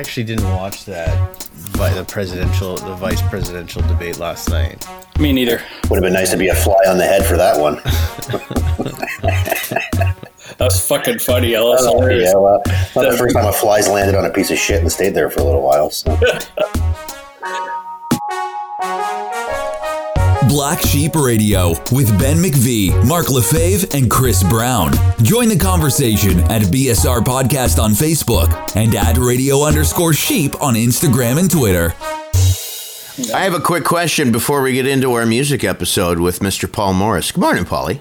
[0.00, 1.14] actually didn't watch that,
[1.74, 4.86] but the presidential, the vice presidential debate last night.
[5.18, 5.60] Me neither.
[5.90, 7.80] Would have been nice to be a fly on the head for that one.
[10.58, 11.52] That was fucking funny.
[11.52, 12.32] That was hilarious.
[12.34, 12.60] yeah, well,
[12.94, 15.30] not the first time a fly's landed on a piece of shit and stayed there
[15.30, 15.90] for a little while.
[15.90, 16.10] So.
[20.50, 24.90] Black Sheep Radio with Ben McVee, Mark Lefebvre, and Chris Brown.
[25.22, 31.38] Join the conversation at BSR Podcast on Facebook and at radio underscore sheep on Instagram
[31.38, 31.94] and Twitter.
[33.32, 36.70] I have a quick question before we get into our music episode with Mr.
[36.70, 37.30] Paul Morris.
[37.30, 38.00] Good morning, Paulie.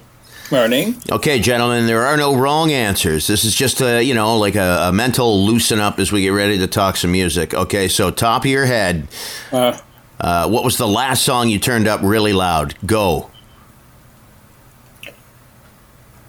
[0.51, 0.95] Morning.
[1.11, 3.27] Okay, gentlemen, there are no wrong answers.
[3.27, 6.29] This is just a, you know, like a, a mental loosen up as we get
[6.29, 7.53] ready to talk some music.
[7.53, 9.07] Okay, so top of your head,
[9.51, 9.77] Uh,
[10.19, 12.75] uh, what was the last song you turned up really loud?
[12.85, 13.29] Go.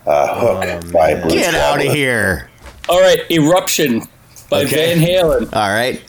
[0.06, 1.30] Uh, Hook by Blue Traveler.
[1.30, 2.50] Get out of here.
[2.88, 4.00] all right, Eruption
[4.48, 4.94] by Okay.
[4.94, 5.42] Van Halen.
[5.54, 6.02] All right.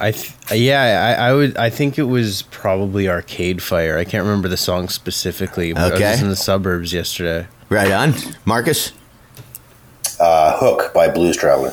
[0.00, 1.56] I th- yeah, I, I would.
[1.56, 3.98] I think it was probably Arcade Fire.
[3.98, 5.72] I can't remember the song specifically.
[5.74, 6.10] But I Okay.
[6.12, 7.46] was in the suburbs yesterday.
[7.68, 8.14] Right on.
[8.44, 8.92] Marcus?
[10.18, 11.72] Uh, Hook by Blues Traveler.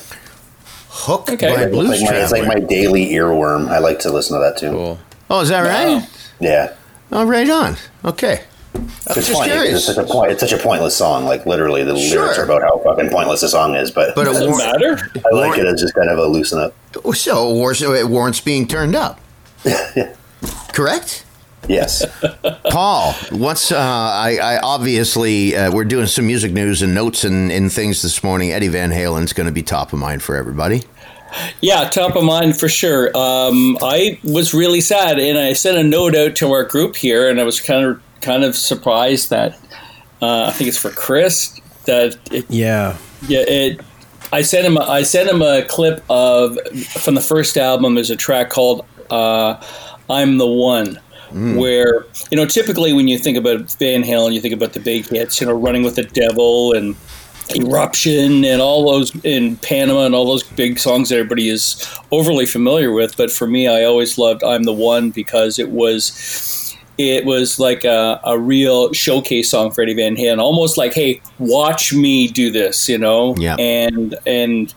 [0.90, 1.56] Hook Okay.
[1.56, 2.62] by Blues like, my, it's like Traveler.
[2.62, 3.70] my daily earworm.
[3.70, 4.70] I like to listen to that too.
[4.72, 5.00] Cool.
[5.30, 6.02] Oh, is that right?
[6.02, 6.08] Wow.
[6.40, 6.74] Yeah.
[7.12, 7.76] Oh, right on.
[8.06, 8.44] Okay.
[8.76, 9.76] I was It's just funny 'cause curious.
[9.88, 10.32] It's such a point.
[10.32, 11.26] It's such a pointless song.
[11.26, 12.22] Like literally, the Sure.
[12.22, 13.92] lyrics are about how fucking pointless the song is.
[13.92, 15.12] But, But it Doesn't war- matter.
[15.32, 16.74] I like it as just kind of a loosen up.
[17.16, 19.20] So it warrants, it warrants being turned up.
[20.74, 21.26] Correct?
[21.68, 22.06] Yes.
[22.72, 27.52] Paul, what's uh, I, I obviously uh, we're doing some music news and notes and,
[27.52, 28.52] and things this morning.
[28.52, 30.84] Eddie Van Halen's going to be top of mind for everybody.
[31.62, 33.16] Yeah, top of mind for sure.
[33.16, 37.30] Um, I was really sad, and I sent a note out to our group here,
[37.30, 39.54] and I was kind of kind of surprised that
[40.22, 42.98] uh, I think it's for Chris that it, Yeah.
[43.28, 43.82] yeah it.
[44.32, 44.78] I sent him.
[44.78, 47.96] A, I sent him a clip of from the first album.
[47.96, 49.62] There's a track called uh,
[50.10, 51.00] "I'm the One."
[51.32, 55.08] Where you know, typically when you think about Van Halen, you think about the big
[55.08, 56.96] hits, you know, "Running with the Devil" and
[57.56, 62.46] Eruption and all those in Panama and all those big songs that everybody is overly
[62.46, 63.18] familiar with.
[63.18, 67.86] But for me, I always loved "I'm the One" because it was it was like
[67.86, 72.52] a, a real showcase song for Eddie Van Halen, almost like, "Hey, watch me do
[72.52, 73.36] this," you know.
[73.38, 73.56] Yeah.
[73.56, 74.74] And and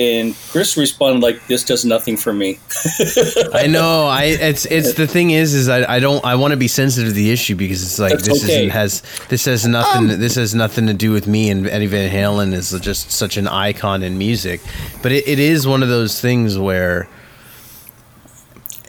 [0.00, 2.58] and Chris responded like, "This does nothing for me."
[3.52, 4.06] I know.
[4.06, 7.10] I it's it's the thing is is I, I don't I want to be sensitive
[7.10, 8.52] to the issue because it's like That's this okay.
[8.54, 11.86] isn't has this has nothing um, this has nothing to do with me and Eddie
[11.86, 14.60] Van Halen is just such an icon in music,
[15.02, 17.08] but it, it is one of those things where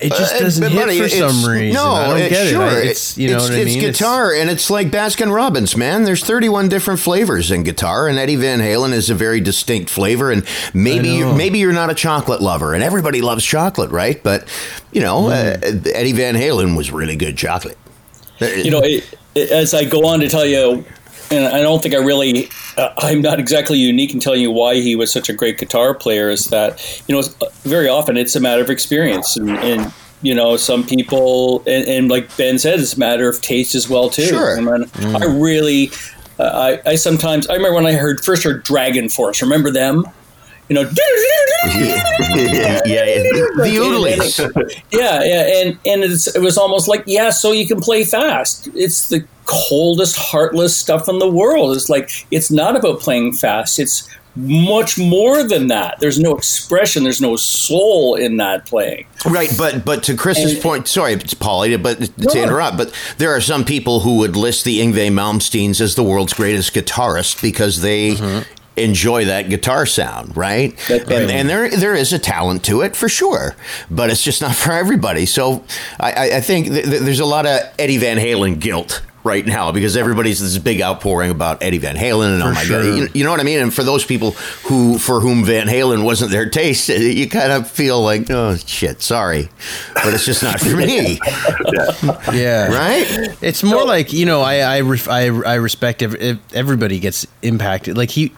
[0.01, 1.73] it just Uh, doesn't but hit buddy, for some reason.
[1.73, 2.61] No, I don't it- get sure.
[2.67, 2.73] it.
[2.73, 3.67] I, it's you know it's, what I mean.
[3.67, 3.85] it's mean.
[3.91, 6.03] guitar, and it's like Baskin Robbins, man.
[6.03, 10.31] There's 31 different flavors in guitar, and Eddie Van Halen is a very distinct flavor.
[10.31, 14.21] And maybe you, maybe you're not a chocolate lover, and everybody loves chocolate, right?
[14.23, 14.47] But
[14.91, 15.57] you know, uh,
[15.93, 17.77] Eddie Van Halen was really good chocolate.
[18.41, 19.03] you know, it,
[19.35, 20.83] it, as I go on to tell you,
[21.31, 24.75] and I don't think I really, uh, I'm not exactly unique in telling you why
[24.75, 26.29] he was such a great guitar player.
[26.29, 27.23] Is that you know,
[27.63, 32.09] very often it's a matter of experience, and, and you know, some people, and, and
[32.09, 34.27] like Ben said, it's a matter of taste as well too.
[34.27, 34.57] Sure.
[34.57, 35.91] I, mean, I really,
[36.39, 39.41] uh, I, I sometimes, I remember when I heard first heard Dragon Force.
[39.41, 40.05] Remember them?
[40.69, 40.81] You know,
[41.65, 44.39] yeah, yeah, the Oodleys.
[44.89, 48.69] yeah, yeah, and and it's, it was almost like yeah, so you can play fast.
[48.73, 51.75] It's the coldest, heartless stuff in the world.
[51.75, 53.79] It's like it's not about playing fast.
[53.79, 55.99] It's much more than that.
[55.99, 57.03] There's no expression.
[57.03, 59.05] There's no soul in that playing.
[59.25, 61.99] Right, but but to Chris's And- point, sorry, it's Paulie, but
[62.29, 66.03] to interrupt, but there are some people who would list the Yngwie Malmsteens as the
[66.03, 68.49] world's greatest guitarist because they mm-hmm.
[68.77, 70.77] enjoy that guitar sound, right?
[70.87, 71.23] That's right.
[71.23, 73.57] And, and there there is a talent to it for sure,
[73.89, 75.25] but it's just not for everybody.
[75.25, 75.65] So
[75.99, 79.01] I, I- I think th- th- there's a lot of Eddie Van Halen guilt.
[79.23, 82.81] Right now, because everybody's this big outpouring about Eddie Van Halen, and oh my sure.
[82.81, 83.59] god, you, you know what I mean.
[83.59, 84.31] And for those people
[84.65, 89.01] who, for whom Van Halen wasn't their taste, you kind of feel like, oh shit,
[89.03, 89.49] sorry,
[89.93, 91.19] but it's just not for me,
[92.33, 92.67] yeah.
[92.73, 93.37] right?
[93.41, 97.27] It's more like you know I I ref, I, I respect ev- ev- everybody gets
[97.43, 97.97] impacted.
[97.97, 98.33] Like he,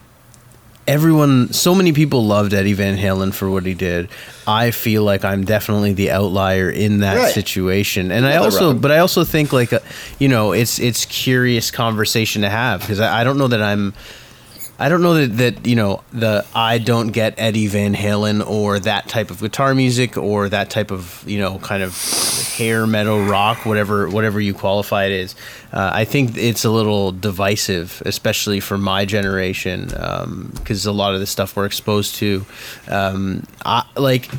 [0.87, 4.09] everyone, so many people loved Eddie Van Halen for what he did.
[4.45, 7.33] I feel like I'm definitely the outlier in that Right.
[7.33, 9.79] situation, and I also, but I also think like, uh,
[10.19, 13.93] you know, it's it's curious conversation to have because I, I don't know that I'm.
[14.83, 18.79] I don't know that, that you know the I don't get Eddie Van Halen or
[18.79, 21.97] that type of guitar music or that type of you know kind of
[22.57, 25.35] hair metal rock, whatever whatever you qualify it is.
[25.71, 29.85] Uh, I think it's a little divisive, especially for my generation,
[30.53, 32.45] because a lot of the stuff we're exposed to,
[32.89, 34.29] um, I, like.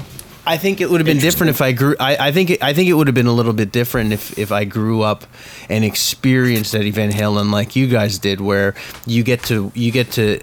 [0.46, 1.96] I think it would have been different if I grew.
[1.98, 4.38] I, I think it, I think it would have been a little bit different if,
[4.38, 5.24] if I grew up
[5.70, 8.74] and experienced Eddie Van Halen like you guys did, where
[9.06, 10.40] you get to you get to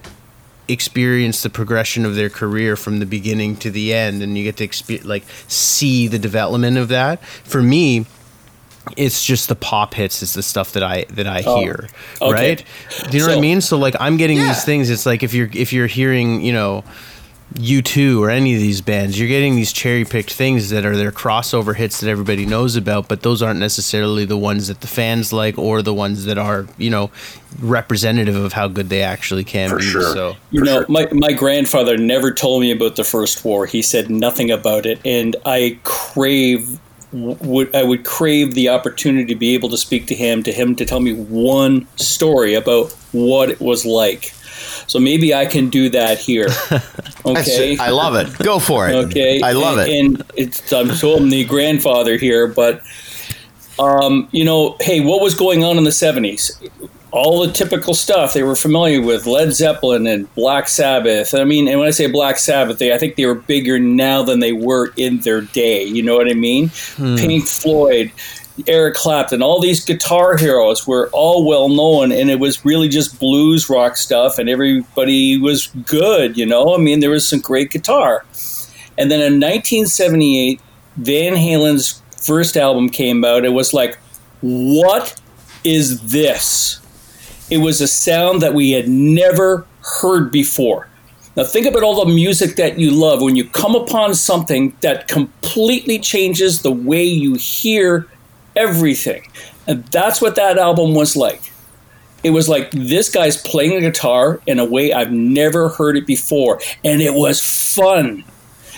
[0.68, 4.58] experience the progression of their career from the beginning to the end, and you get
[4.58, 7.24] to expe- like see the development of that.
[7.24, 8.06] For me,
[8.98, 11.88] it's just the pop hits is the stuff that I that I Oh, hear,
[12.22, 12.32] okay.
[12.34, 12.66] right?
[13.12, 13.62] Do you know what I mean?
[13.62, 14.48] So like I'm getting Yeah.
[14.48, 14.90] these things.
[14.90, 16.84] It's like if you're if you're hearing, you know.
[17.56, 21.12] U2 or any of these bands, you're getting these cherry picked things that are their
[21.12, 25.34] crossover hits that everybody knows about, but those aren't necessarily the ones that the fans
[25.34, 27.12] like or the ones that are, you know,
[27.60, 29.84] representative of how good they actually can For be.
[29.84, 30.14] sure.
[30.14, 33.66] So You know, my, my grandfather never told me about the First War.
[33.66, 36.80] He said nothing about it, and I crave
[37.14, 40.76] would I would crave the opportunity to be able to speak to him, to him
[40.78, 44.34] to tell me one story about what it was like.
[44.88, 46.48] So maybe I can do that here.
[47.24, 47.78] Okay.
[47.78, 48.36] I love it.
[48.40, 48.96] Go for it.
[48.96, 50.00] Okay, I love and, it.
[50.00, 52.82] And it's I'm so I'm the grandfather here, but
[53.80, 56.52] um, you know, hey, what was going on in the '70s?
[57.12, 61.34] All the typical stuff they were familiar with: Led Zeppelin and Black Sabbath.
[61.34, 64.24] I mean, and when I say Black Sabbath, they I think they were bigger now
[64.24, 65.84] than they were in their day.
[65.84, 66.72] You know what I mean?
[66.98, 68.12] Pink Floyd.
[68.68, 73.20] Eric Clapton, all these guitar heroes were all well known, and it was really just
[73.20, 76.76] blues rock stuff, and everybody was good, you know.
[76.76, 78.26] I mean, there was some great guitar.
[78.98, 80.62] And then in 1978,
[80.98, 83.46] Van Halen's first album came out.
[83.46, 83.98] It was like,
[84.42, 85.20] what
[85.64, 86.80] is this?
[87.50, 90.88] It was a sound that we had never heard before.
[91.36, 95.08] Now, think about all the music that you love when you come upon something that
[95.08, 98.08] completely changes the way you hear
[98.56, 99.28] everything.
[99.68, 101.52] And that's what that album was like.
[102.24, 106.06] It was like this guy's playing the guitar in a way I've never heard it
[106.06, 106.60] before.
[106.84, 108.24] And it was fun.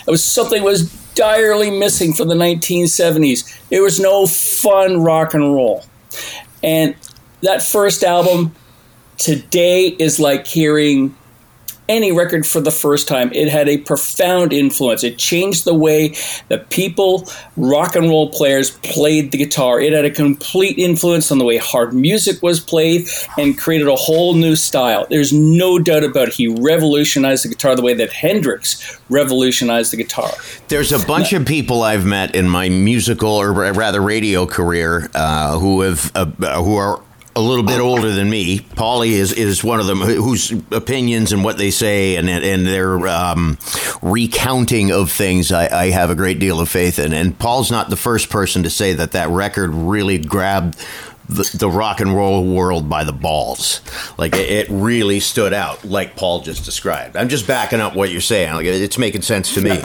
[0.06, 3.68] It was something that was direly missing from the 1970s.
[3.68, 5.84] There was no fun rock and roll.
[6.62, 6.94] And
[7.42, 8.54] that first album
[9.18, 11.14] today is like hearing
[11.88, 13.32] any record for the first time.
[13.32, 15.04] It had a profound influence.
[15.04, 16.14] It changed the way
[16.48, 19.80] that people, rock and roll players, played the guitar.
[19.80, 23.06] It had a complete influence on the way hard music was played
[23.38, 25.06] and created a whole new style.
[25.10, 26.34] There's no doubt about it.
[26.34, 30.30] He revolutionized the guitar the way that Hendrix revolutionized the guitar.
[30.68, 35.58] There's a bunch of people I've met in my musical or rather radio career uh,
[35.58, 36.26] who have uh,
[36.62, 37.02] who are
[37.36, 38.60] a little bit older than me.
[38.60, 43.06] Paulie is is one of them whose opinions and what they say and and their
[43.08, 43.58] um,
[44.02, 47.12] recounting of things I, I have a great deal of faith in.
[47.12, 50.76] And Paul's not the first person to say that that record really grabbed.
[51.26, 53.80] The, the rock and roll world by the balls,
[54.18, 57.16] like it, it really stood out, like Paul just described.
[57.16, 58.52] I'm just backing up what you're saying.
[58.52, 59.80] Like it's making sense to me.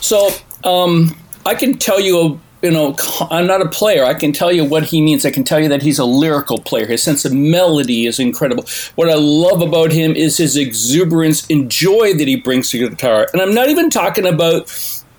[0.00, 0.30] So
[0.62, 2.94] um, I can tell you, you know,
[3.30, 4.04] I'm not a player.
[4.04, 5.26] I can tell you what he means.
[5.26, 6.86] I can tell you that he's a lyrical player.
[6.86, 8.64] His sense of melody is incredible.
[8.94, 13.28] What I love about him is his exuberance and joy that he brings to guitar.
[13.32, 14.72] And I'm not even talking about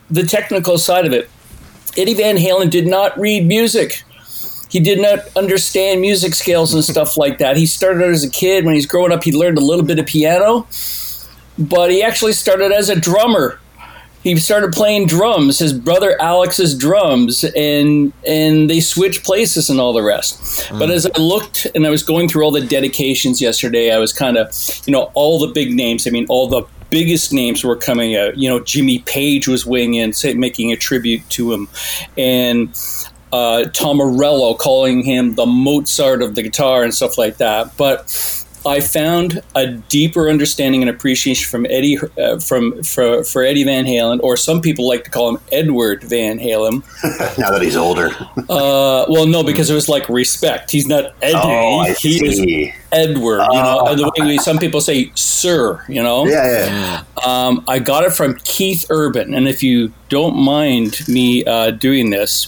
[0.10, 1.30] the technical side of it.
[1.98, 4.04] Eddie Van Halen did not read music.
[4.70, 7.58] He did not understand music scales and stuff like that.
[7.58, 8.64] He started as a kid.
[8.64, 10.66] When he's growing up, he learned a little bit of piano,
[11.60, 13.60] but he actually started as a drummer
[14.24, 19.94] he started playing drums his brother alex's drums and and they switched places and all
[19.94, 20.70] the rest.
[20.72, 24.14] But as i looked and i was going through all the dedications yesterday i was
[24.14, 24.52] kind of
[24.86, 28.38] you know all the big names i mean all the biggest names were coming out.
[28.38, 31.68] You know jimmy page was weighing in say, making a tribute to him.
[32.18, 32.78] And
[33.32, 37.76] uh, tom morello calling him the mozart of the guitar and stuff like that.
[37.78, 43.64] But I found a deeper understanding and appreciation from Eddie uh, from for, for Eddie
[43.64, 46.84] Van Halen, or some people like to call him Edward Van Halen.
[47.38, 48.10] now that he's older.
[48.50, 50.72] Uh, well, no, because it was like respect.
[50.72, 51.34] He's not Eddie.
[51.36, 52.74] Oh, I he is see.
[52.92, 53.42] Edward.
[53.52, 53.96] You know, Oh.
[53.96, 55.84] the way we, some people say Sir.
[55.90, 56.26] You know.
[56.28, 57.26] Yeah, yeah.
[57.26, 62.10] Um, I got it from Keith Urban, and if you don't mind me uh, doing
[62.12, 62.48] this,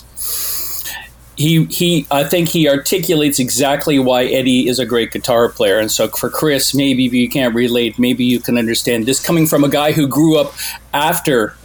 [1.37, 5.79] he he I think he articulates exactly why Eddie is a great guitar player.
[5.79, 9.63] And so for Chris, maybe you can't relate, maybe you can understand this coming from
[9.63, 10.53] a guy who grew up
[10.93, 11.55] after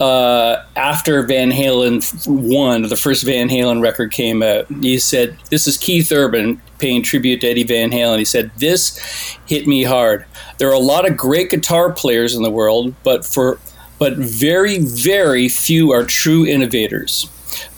[0.00, 4.66] uh, after Van Halen one, the first Van Halen record came out.
[4.80, 8.98] He said, "This is Keith Urban paying tribute to Eddie Van Halen." He said, "This
[9.46, 10.24] hit me hard.
[10.58, 13.60] There are a lot of great guitar players in the world, but for
[14.00, 17.28] but very very few are true innovators."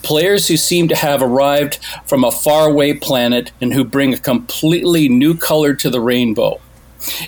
[0.05, 5.09] Players who seem to have arrived from a faraway planet and who bring a completely
[5.09, 6.61] new color to the rainbow.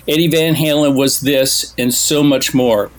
[0.07, 2.91] Eddie Van Halen was this and so much more.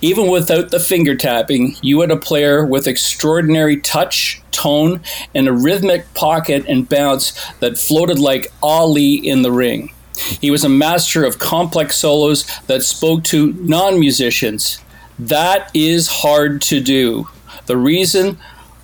[0.00, 5.02] Even without the finger tapping, you had a player with extraordinary touch, tone,
[5.34, 9.92] and a rhythmic pocket and bounce that floated like Ali in the ring.
[10.40, 14.80] He was a master of complex solos that spoke to non musicians.
[15.18, 17.28] That is hard to do.
[17.66, 18.38] The reason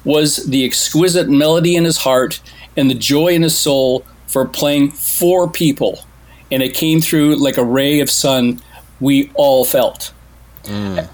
[0.05, 2.41] was the exquisite melody in his heart
[2.77, 6.05] and the joy in his soul for playing for people
[6.51, 8.61] and it came through like a ray of sun
[9.01, 10.13] we all felt.
[10.65, 11.09] Mm.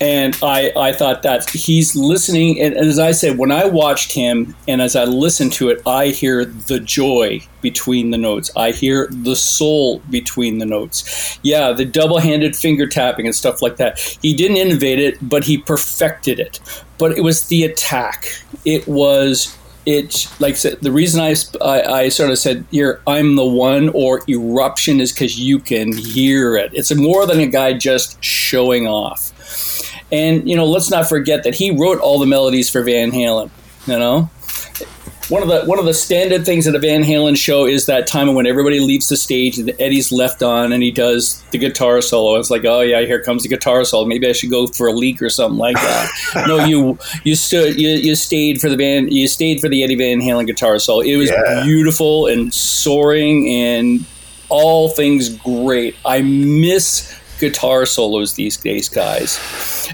[0.00, 2.60] And I, I thought that he's listening.
[2.60, 6.08] And as I said, when I watched him and as I listened to it, I
[6.08, 8.50] hear the joy between the notes.
[8.56, 11.38] I hear the soul between the notes.
[11.42, 13.98] Yeah, the double handed finger tapping and stuff like that.
[14.20, 16.60] He didn't innovate it, but he perfected it.
[16.98, 18.26] But it was the attack.
[18.64, 23.44] It was it like the reason I, I, I sort of said here I'm the
[23.44, 26.72] one or eruption is because you can hear it.
[26.74, 29.32] It's more than a guy just showing off.
[30.10, 33.50] And you know, let's not forget that he wrote all the melodies for Van Halen.
[33.86, 34.30] You know,
[35.28, 38.06] one of the one of the standard things at a Van Halen show is that
[38.06, 42.00] time when everybody leaves the stage and Eddie's left on and he does the guitar
[42.00, 42.38] solo.
[42.38, 44.06] It's like, oh yeah, here comes the guitar solo.
[44.06, 46.10] Maybe I should go for a leak or something like that.
[46.46, 49.96] no, you you stood you, you stayed for the band you stayed for the Eddie
[49.96, 51.00] Van Halen guitar solo.
[51.00, 51.62] It was yeah.
[51.64, 54.04] beautiful and soaring and
[54.50, 55.96] all things great.
[56.04, 59.38] I miss guitar solos these days, guys.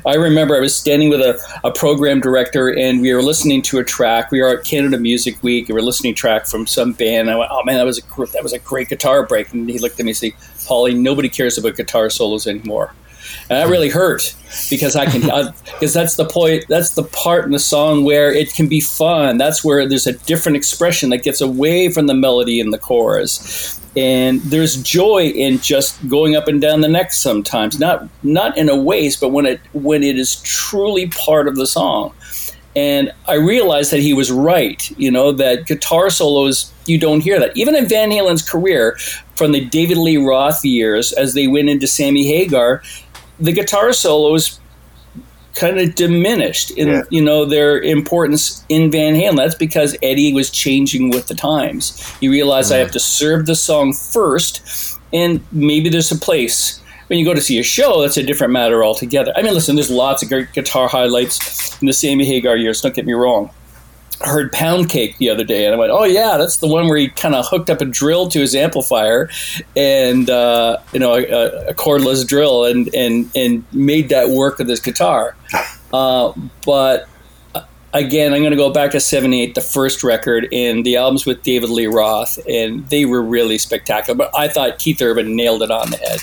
[0.06, 3.78] I remember I was standing with a, a program director and we were listening to
[3.78, 4.30] a track.
[4.30, 7.30] We were at Canada Music Week and we are listening track from some band.
[7.30, 9.52] I went, oh man, that was a that was a great guitar break.
[9.52, 10.32] And he looked at me and said,
[10.66, 12.94] Paulie, nobody cares about guitar solos anymore.
[13.48, 14.34] And that really hurt
[14.68, 15.22] because I can,
[15.64, 19.38] because that's the point, that's the part in the song where it can be fun.
[19.38, 23.79] That's where there's a different expression that gets away from the melody in the chorus
[23.96, 27.78] and there's joy in just going up and down the neck sometimes.
[27.78, 31.66] Not not in a waste but when it when it is truly part of the
[31.66, 32.14] song.
[32.76, 37.40] And i realized that he was right you know that guitar solos you don't hear
[37.40, 37.56] that.
[37.56, 38.96] Even in van halen's career
[39.34, 42.82] from the david lee roth years as they went into sammy hagar
[43.40, 44.59] the guitar solos
[45.54, 47.02] kind of diminished in yeah.
[47.10, 49.36] you know their importance in Van Halen.
[49.36, 51.98] That's because Eddie was changing with the times.
[52.18, 52.82] He realized I mm-hmm.
[52.84, 56.78] have to serve the song first, and maybe there's a place.
[57.08, 59.32] When you go to see a show, that's a different matter altogether.
[59.34, 62.80] I mean, listen, there's lots of great guitar highlights in the Sammy Hagar years.
[62.80, 63.50] Don't get me wrong
[64.22, 66.98] heard Pound Cake the other day, and I went, "Oh yeah, that's the one where
[66.98, 69.30] he kind of hooked up a drill to his amplifier,
[69.76, 74.68] and uh, you know, a, a, cordless drill, and and and made that work with
[74.68, 75.36] his guitar."
[75.92, 76.32] Uh,
[76.64, 77.08] but
[77.52, 77.62] uh,
[77.92, 81.42] again, I'm going to go back to '78, the first record, and the albums with
[81.42, 84.16] David Lee Roth, and they were really spectacular.
[84.16, 86.20] But I thought Keith Urban nailed it on the head.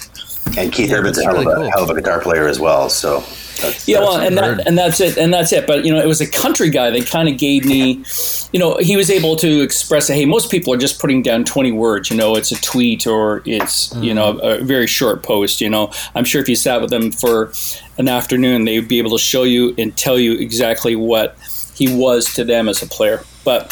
[0.58, 1.72] And Keith yeah, Urban's a hell, really of a, cool.
[1.72, 2.90] hell of a guitar player as well.
[2.90, 3.22] So
[3.62, 5.68] that's, yeah, that's well, and that, and that's it, and that's it.
[5.68, 8.04] But you know, it was a country guy that kind of gave me,
[8.52, 11.72] you know, he was able to express, hey, most people are just putting down twenty
[11.72, 12.10] words.
[12.10, 14.04] You know, it's a tweet or it's mm-hmm.
[14.04, 14.62] you know mm.
[14.62, 15.62] a very short post.
[15.62, 17.52] You know, I'm sure if you sat with them for
[17.98, 21.38] an afternoon, they would be able to show you and tell you exactly what
[21.76, 23.24] he was to them as a player.
[23.48, 23.72] But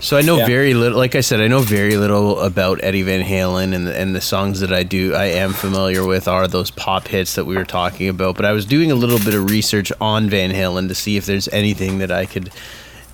[0.00, 0.46] so I know yeah.
[0.46, 0.98] very little.
[0.98, 4.58] Like I said, I know very little about Eddie Van Halen, and and the songs
[4.58, 8.08] that I do, I am familiar with are those pop hits that we were talking
[8.08, 8.34] about.
[8.34, 11.24] But I was doing a little bit of research on Van Halen to see if
[11.24, 12.50] there's anything that I could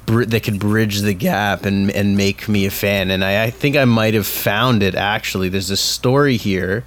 [0.06, 3.10] that could bridge the gap and and make me a fan.
[3.10, 5.50] And I, I think I might have found it actually.
[5.50, 6.84] There's a story here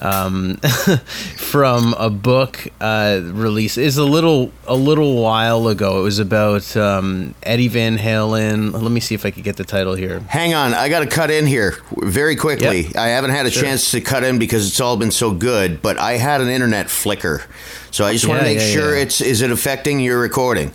[0.00, 0.56] um,
[1.36, 6.00] from a book uh, release is a little a little while ago.
[6.00, 8.72] It was about um, Eddie Van Halen.
[8.72, 10.20] Let me see if I could get the title here.
[10.20, 12.82] Hang on, I got to cut in here very quickly.
[12.82, 12.96] Yep.
[12.96, 13.62] I haven't had a sure.
[13.62, 15.82] chance to cut in because it's all been so good.
[15.82, 17.44] But I had an internet flicker,
[17.90, 19.02] so I just yeah, want to make yeah, sure yeah.
[19.02, 20.72] it's is it affecting your recording.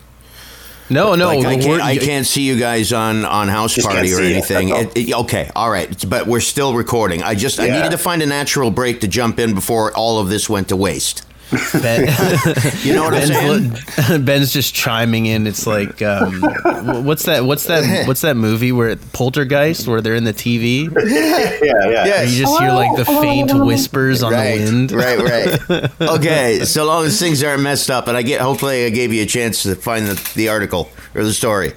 [0.90, 1.82] No, no, like I can't.
[1.82, 4.70] I can't see you guys on on house party or anything.
[4.70, 7.24] It, it, okay, all right, but we're still recording.
[7.24, 7.66] I just yeah.
[7.66, 10.70] I needed to find a natural break to jump in before all of this went
[10.70, 11.25] to waste.
[11.52, 12.02] Ben,
[12.82, 14.26] you know what Ben's, I'm saying?
[14.26, 15.46] Ben's just chiming in.
[15.46, 16.42] It's like, um,
[17.06, 17.46] what's that?
[17.46, 17.86] What's that?
[18.08, 20.86] What's that movie where Poltergeist, where they're in the TV?
[20.92, 22.06] yeah, yeah.
[22.06, 22.22] yeah.
[22.24, 24.92] You just hear like the faint whispers on right, the wind.
[24.92, 25.20] Right,
[25.70, 26.02] right.
[26.02, 28.42] okay, so long as things aren't messed up, and I get.
[28.42, 31.74] Hopefully, I gave you a chance to find the, the article or the story.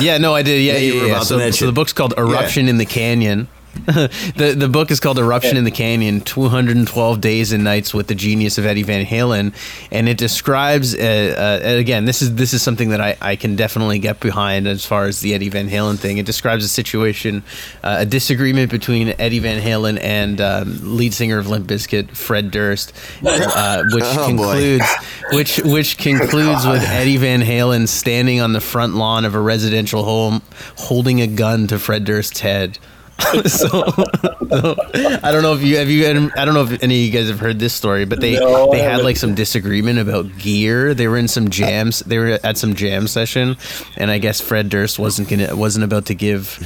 [0.00, 0.62] Yeah, no, I did.
[0.62, 1.06] Yeah, yeah, yeah.
[1.06, 1.20] yeah.
[1.20, 2.70] So, so, the book's called Eruption yeah.
[2.70, 3.48] in the Canyon
[3.86, 8.14] the the book is called Eruption in the Canyon: 212 Days and Nights with the
[8.14, 9.54] Genius of Eddie Van Halen,
[9.90, 10.94] and it describes.
[10.94, 14.66] Uh, uh, again, this is this is something that I, I can definitely get behind
[14.66, 16.18] as far as the Eddie Van Halen thing.
[16.18, 17.42] It describes a situation,
[17.82, 22.50] uh, a disagreement between Eddie Van Halen and um, lead singer of Limp Bizkit, Fred
[22.50, 22.92] Durst,
[23.24, 24.52] uh, which Oh, boy.
[24.52, 24.84] concludes
[25.32, 30.04] which which concludes with Eddie Van Halen standing on the front lawn of a residential
[30.04, 30.42] home,
[30.76, 32.78] holding a gun to Fred Durst's head.
[33.46, 34.76] so, so,
[35.22, 37.28] I don't know if you have you I don't know if any of you guys
[37.28, 40.94] have heard this story, but they No, they had like some disagreement about gear.
[40.94, 42.00] They were in some jams.
[42.00, 43.56] They were at some jam session,
[43.96, 46.58] and I guess Fred Durst wasn't gonna wasn't about to give.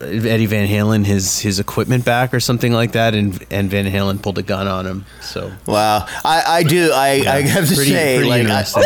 [0.00, 4.22] Eddie Van Halen his his equipment back or something like that, and and Van Halen
[4.22, 5.04] pulled a gun on him.
[5.20, 6.90] So Wow, I, I do.
[6.90, 8.84] I, I have to pretty- say, pretty like, I.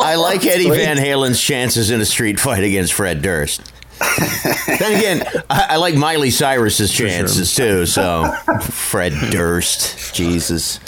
[0.00, 3.60] I like Eddie Van Halen's chances in a street fight against Fred Durst.
[4.78, 7.86] then again, I, I like Miley Cyrus's chances too.
[7.86, 8.30] So,
[8.62, 10.78] Fred Durst, Jesus.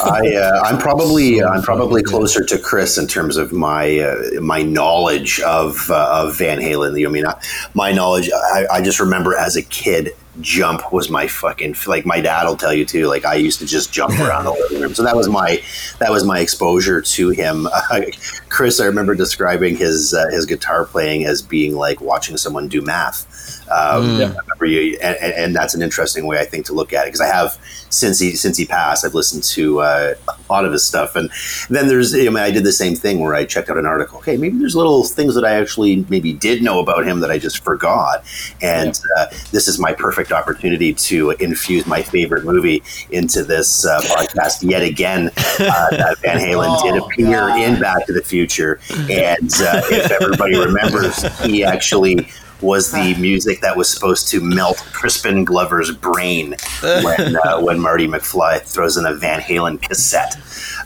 [0.00, 4.62] I uh, I'm probably I'm probably closer to Chris in terms of my uh, my
[4.62, 7.06] knowledge of uh, of Van Halen.
[7.06, 7.38] I mean, uh,
[7.74, 8.30] my knowledge.
[8.32, 12.56] I, I just remember as a kid, jump was my fucking like my dad will
[12.56, 13.06] tell you too.
[13.06, 15.62] Like I used to just jump around the living room, so that was my
[15.98, 17.66] that was my exposure to him.
[17.66, 18.02] Uh,
[18.48, 22.80] Chris, I remember describing his uh, his guitar playing as being like watching someone do
[22.82, 23.26] math.
[23.70, 27.08] Um, remember you, and, and, that's an interesting way I think to look at it
[27.08, 27.58] because I have
[27.90, 31.30] since he since he passed, I've listened to uh, a lot of his stuff, and
[31.68, 34.18] then there's I, mean, I did the same thing where I checked out an article.
[34.18, 37.38] Okay, maybe there's little things that I actually maybe did know about him that I
[37.38, 38.24] just forgot,
[38.62, 44.00] and uh, this is my perfect opportunity to infuse my favorite movie into this uh,
[44.04, 45.30] podcast yet again.
[45.58, 50.56] Uh, that Van Halen did appear in Back to the Future, and uh, if everybody
[50.56, 52.28] remembers, he actually
[52.60, 58.06] was the music that was supposed to melt Crispin Glover's brain when uh, when Marty
[58.08, 60.34] McFly throws in a Van Halen cassette.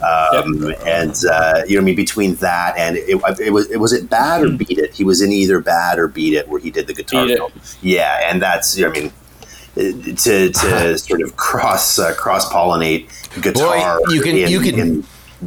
[0.02, 3.92] Um, And uh, you know, I mean, between that and it, it was it was
[3.92, 4.92] it Bad or Beat It?
[4.94, 7.26] He was in either Bad or Beat It, where he did the guitar.
[7.26, 7.76] Beat It.
[7.82, 9.06] Yeah, and that's I mean.
[9.06, 9.12] uh,
[10.24, 13.08] To, to sort of cross uh, cross pollinate
[13.40, 15.02] guitar Boy, you can- in, you can- in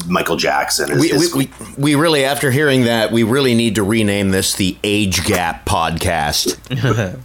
[0.08, 3.76] Michael Jackson is, We, we, is- we, we really, after hearing that, we really need
[3.76, 6.56] to rename this the Age Gap Podcast.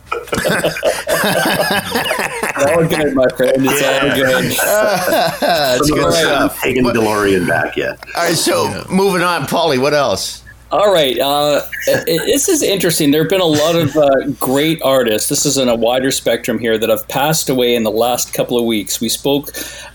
[2.66, 3.57] all good, my friend.
[3.59, 4.44] It's all good.
[5.40, 6.14] That's good Right.
[6.14, 6.61] stuff.
[6.61, 7.99] taking the DeLorean back yet.
[8.16, 10.42] All right, so moving on, Paulie, what else?
[10.72, 11.18] All right.
[11.18, 11.62] Uh,
[12.06, 13.11] this is interesting.
[13.11, 15.28] There have been a lot of uh, great artists.
[15.28, 18.56] This is in a wider spectrum here that have passed away in the last couple
[18.56, 19.00] of weeks.
[19.00, 19.48] We spoke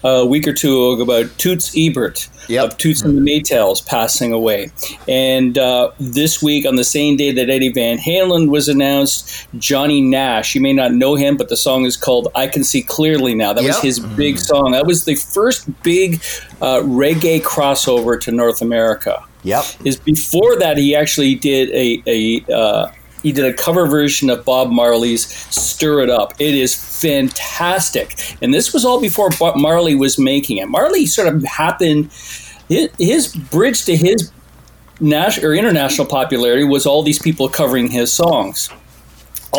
[0.03, 2.65] uh, a week or two ago about Toots Hibbert Yep.
[2.65, 4.69] of Toots and the Maytals passing away.
[5.07, 10.01] And uh, this week, on the same day that Eddie Van Halen was announced, Johnny
[10.01, 13.33] Nash, you may not know him, but the song is called I Can See Clearly
[13.33, 13.53] Now.
[13.53, 14.71] That was his big song.
[14.71, 16.15] That was the first big
[16.61, 19.65] uh, reggae crossover to North America Yep.
[19.85, 24.43] is before that he actually did a, a uh, he did a cover version of
[24.43, 29.95] Bob Marley's "Stir It Up." It is fantastic, and this was all before Bob Marley
[29.95, 30.67] was making it.
[30.67, 32.11] Marley sort of happened.
[32.67, 34.31] His, his bridge to his
[34.99, 38.69] national or international popularity was all these people covering his songs.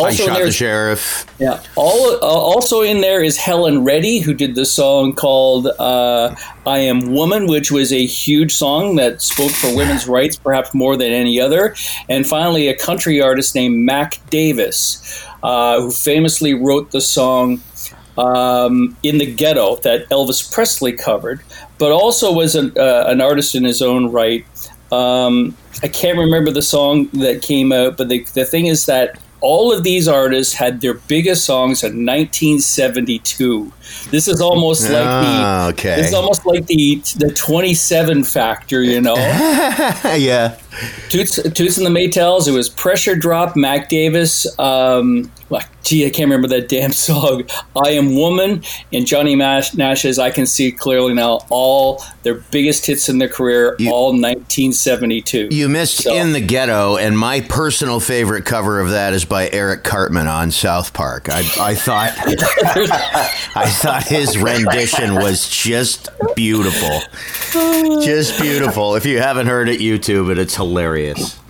[0.03, 1.25] I Also, shot the sheriff.
[1.39, 1.61] yeah.
[1.75, 6.79] All, uh, also in there is Helen Reddy, who did the song called uh, I
[6.79, 11.11] Am Woman, which was a huge song that spoke for women's rights, perhaps more than
[11.11, 11.75] any other.
[12.09, 17.61] And finally, a country artist named Mac Davis, uh, who famously wrote the song
[18.17, 21.41] um, In the Ghetto that Elvis Presley covered,
[21.77, 24.45] but also was an, uh, an artist in his own right.
[24.91, 29.19] Um, I can't remember the song that came out, but the, the thing is that
[29.41, 33.71] all of these artists had their biggest songs in 1972.
[34.09, 35.95] This is almost like Ah, the okay.
[35.97, 39.15] This is almost like the the 27 factor, you know.
[40.15, 40.57] yeah.
[41.09, 42.47] Toots, Toots and the Maytals.
[42.47, 44.47] It was Pressure Drop, Mac Davis.
[44.59, 47.43] Um, well, gee, I can't remember that damn song.
[47.75, 51.39] I Am Woman and Johnny Nash, Nash's I Can See Clearly Now.
[51.49, 55.47] All their biggest hits in their career, You- all 1972.
[55.51, 59.49] You missed So- In the Ghetto, and my personal favorite cover of that is by
[59.49, 61.29] Eric Cartman on South Park.
[61.29, 62.11] I, I thought
[63.55, 66.99] I thought his rendition was just beautiful.
[68.03, 68.95] Just beautiful.
[68.95, 70.37] If you haven't heard it, YouTube it.
[70.37, 70.66] It's hilarious.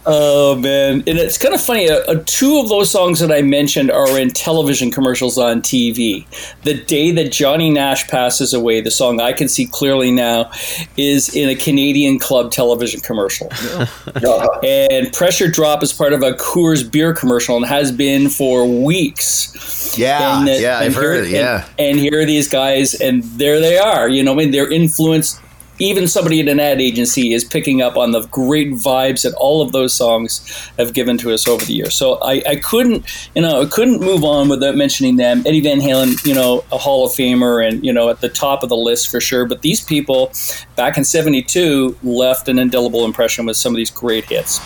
[0.09, 1.89] Oh man, and it's kind of funny.
[1.89, 6.25] Uh, uh, two of those songs that I mentioned are in television commercials on TV.
[6.63, 10.49] The day that Johnny Nash passes away, the song I can see clearly now
[10.95, 13.51] is in a Canadian club television commercial.
[14.63, 19.97] and Pressure Drop is part of a Coors beer commercial and has been for weeks.
[19.97, 21.41] Yeah, and, uh, yeah, I've and heard here, it.
[21.41, 24.07] Yeah, and, and here are these guys, and there they are.
[24.07, 25.41] You know, I mean, they're influenced
[25.79, 29.61] even somebody in an ad agency is picking up on the great vibes that all
[29.61, 30.39] of those songs
[30.77, 31.93] have given to us over the years.
[31.93, 35.43] So I, I couldn't, you know, I couldn't move on without mentioning them.
[35.45, 38.63] Eddie Van Halen, you know, a Hall of Famer and, you know, at the top
[38.63, 39.45] of the list for sure.
[39.45, 40.31] But these people
[40.75, 44.59] back in 72 left an indelible impression with some of these great hits.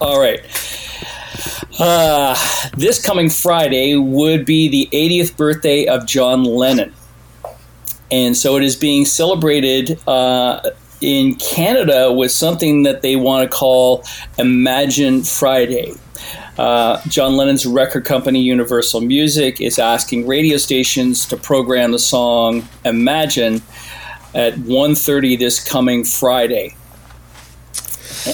[0.00, 0.40] All right.
[1.78, 2.36] Uh,
[2.76, 6.92] this coming Friday would be the 80th birthday of John Lennon
[8.12, 10.60] and so it is being celebrated uh,
[11.00, 14.04] in Canada with something that they want to call
[14.38, 15.94] Imagine Friday.
[16.58, 22.68] Uh, John Lennon's record company Universal Music is asking radio stations to program the song
[22.84, 23.62] Imagine
[24.34, 26.76] at 1:30 this coming Friday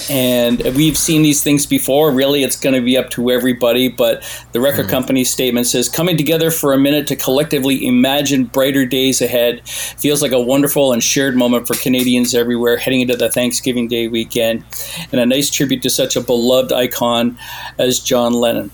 [0.09, 2.11] and we've seen these things before.
[2.11, 3.89] Really, it's going to be up to everybody.
[3.89, 4.89] But the record mm.
[4.89, 10.21] company's statement says coming together for a minute to collectively imagine brighter days ahead feels
[10.21, 14.63] like a wonderful and shared moment for Canadians everywhere heading into the Thanksgiving Day weekend,
[15.11, 17.37] and a nice tribute to such a beloved icon
[17.77, 18.71] as John Lennon.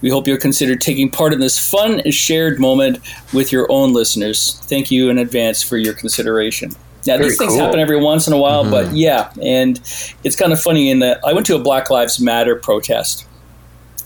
[0.00, 3.00] We hope you'll consider taking part in this fun and shared moment
[3.32, 4.60] with your own listeners.
[4.64, 6.76] Thank you in advance for your consideration.
[7.06, 7.60] Now Very these things cool.
[7.60, 8.72] happen every once in a while, mm-hmm.
[8.72, 9.78] but yeah, and
[10.24, 10.90] it's kind of funny.
[10.90, 13.26] In that I went to a Black Lives Matter protest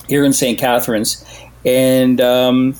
[0.08, 0.58] here in St.
[0.58, 1.24] Catharines,
[1.64, 2.76] and um,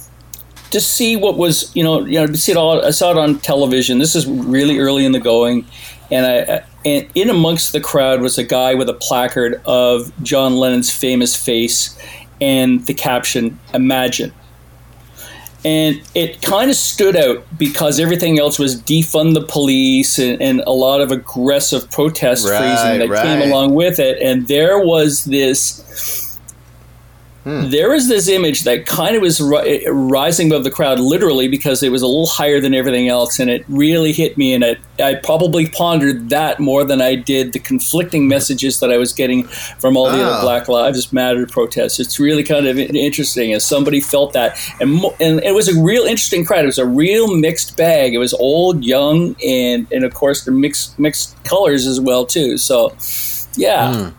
[0.71, 2.85] to see what was you know you know to see it all.
[2.85, 3.99] I saw it on television.
[3.99, 5.67] This is really early in the going,
[6.11, 10.57] and I and in amongst the crowd was a guy with a placard of John
[10.57, 11.97] Lennon's famous face
[12.41, 14.33] and the caption "Imagine."
[15.65, 20.61] And it kind of stood out because everything else was defund the police and, and
[20.67, 23.23] a lot of aggressive protest right, phrasing that right.
[23.23, 26.22] came along with it and there was this
[27.45, 27.71] Hmm.
[27.71, 31.83] There was this image that kind of was ri- rising above the crowd, literally, because
[31.83, 34.55] it was a little higher than everything else, and it really hit me.
[34.55, 38.97] And it, I probably pondered that more than I did the conflicting messages that I
[38.97, 40.25] was getting from all the oh.
[40.25, 41.99] other Black Lives Matter protests.
[41.99, 45.83] It's really kind of interesting as somebody felt that, and mo- and it was a
[45.83, 46.63] real interesting crowd.
[46.63, 48.15] It was a real mixed bag.
[48.15, 52.57] It was old, young, and and of course the mixed mixed colors as well too.
[52.57, 52.97] So,
[53.57, 54.11] yeah.
[54.11, 54.17] Hmm.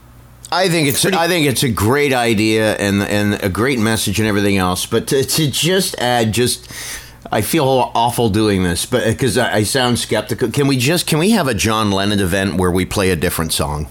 [0.54, 4.28] I think it's I think it's a great idea and and a great message and
[4.28, 4.86] everything else.
[4.86, 6.72] But to, to just add just.
[7.32, 11.08] I feel awful doing this, but uh, because I, I sound skeptical, can we just
[11.08, 13.88] can we have a John Lennon event where we play a different song?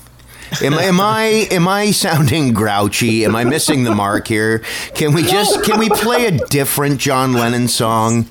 [0.60, 3.24] Am, am I am I sounding grouchy?
[3.24, 4.58] Am I missing the mark here?
[4.94, 8.26] Can we just can we play a different John Lennon song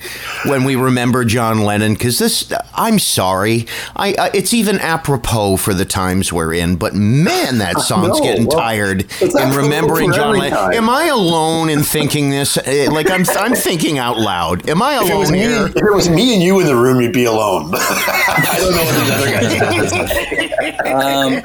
[0.45, 1.93] when we remember John Lennon?
[1.93, 6.75] Because this, I'm sorry, I, I, it's even apropos for the times we're in.
[6.75, 10.57] But man, that song's no, getting well, tired in remembering John Lennon.
[10.57, 10.73] Time.
[10.73, 12.57] Am I alone in thinking this?
[12.57, 14.69] Eh, like I'm I'm thinking out loud.
[14.69, 15.65] Am I alone if here?
[15.65, 17.71] Me, if it was me and you in the room, you'd be alone.
[17.73, 20.41] I don't know what the other guys.
[20.85, 21.41] um,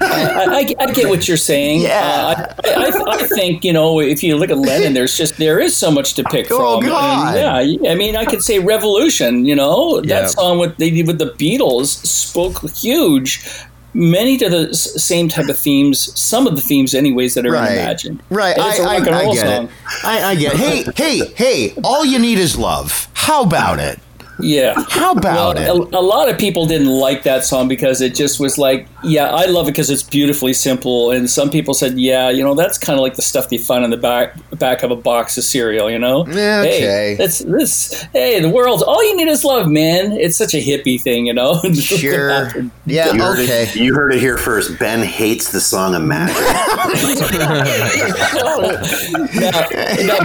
[0.00, 0.46] I,
[0.80, 1.82] I, I, get what you're saying.
[1.82, 5.36] Yeah, uh, I, I, I, think you know if you look at Lennon, there's just
[5.36, 6.88] there is so much to pick oh, from.
[6.88, 7.36] God.
[7.36, 9.44] And yeah, I mean, I could say Revolution.
[9.44, 10.26] You know, that yeah.
[10.26, 13.46] song with they did with the Beatles spoke huge.
[13.92, 17.72] Many to the same type of themes, some of the themes, anyways, that are right.
[17.72, 18.22] imagined.
[18.30, 19.64] Right, I, I, I, get song.
[19.64, 19.70] it.
[20.04, 20.54] I, I get.
[20.54, 20.96] It.
[20.96, 21.74] Hey, hey, hey!
[21.82, 23.08] All you need is love.
[23.14, 23.98] How about it?
[24.42, 24.74] Yeah.
[24.88, 25.94] How about well, it?
[25.94, 29.30] A, a, lot of people didn't like that song because it just was like, yeah,
[29.30, 31.10] I love it because it's beautifully simple.
[31.10, 33.84] And some people said, yeah, you know, that's kind of like the stuff you find
[33.84, 36.26] on the back back of a box of cereal, you know?
[36.26, 36.80] Yeah, okay.
[36.80, 38.02] Hey, that's this.
[38.12, 38.82] Hey, the world.
[38.86, 40.12] All you need is love, man.
[40.12, 41.60] It's such a hippie thing, you know.
[41.90, 42.50] Sure.
[42.86, 43.12] yeah.
[43.12, 43.20] You okay.
[43.20, 44.78] Heard it, you heard it here first.
[44.78, 46.34] Ben hates the song Imagine.
[49.40, 50.18] now, now,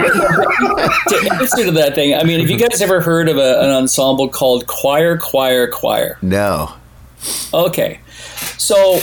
[1.08, 3.71] to answer to that thing, I mean, have you guys ever heard of a, an
[3.71, 4.04] ensemble?
[4.05, 6.17] Ensemble called Choir, Choir, Choir.
[6.21, 6.73] No.
[7.53, 7.99] Okay.
[8.57, 8.99] So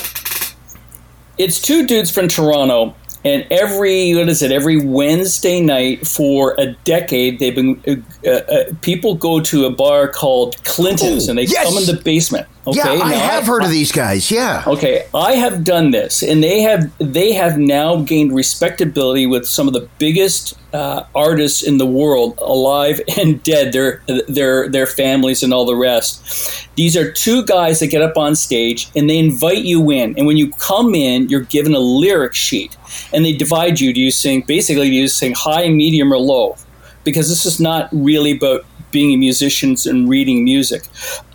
[1.38, 4.52] it's two dudes from Toronto, and every what is it?
[4.52, 7.82] Every Wednesday night for a decade, they've been
[8.24, 11.66] uh, uh, people go to a bar called Clinton's, and they yes!
[11.66, 12.46] come in the basement.
[12.64, 14.30] Okay, yeah, I have heard of these guys.
[14.30, 14.62] Yeah.
[14.66, 19.66] Okay, I have done this, and they have they have now gained respectability with some
[19.66, 23.72] of the biggest uh, artists in the world, alive and dead.
[23.72, 26.68] Their their their families and all the rest.
[26.76, 30.26] These are two guys that get up on stage and they invite you in, and
[30.26, 32.76] when you come in, you're given a lyric sheet,
[33.12, 33.92] and they divide you.
[33.92, 34.88] Do you sing basically?
[34.88, 36.56] Do you sing high, medium, or low?
[37.02, 40.84] Because this is not really about being musicians and reading music.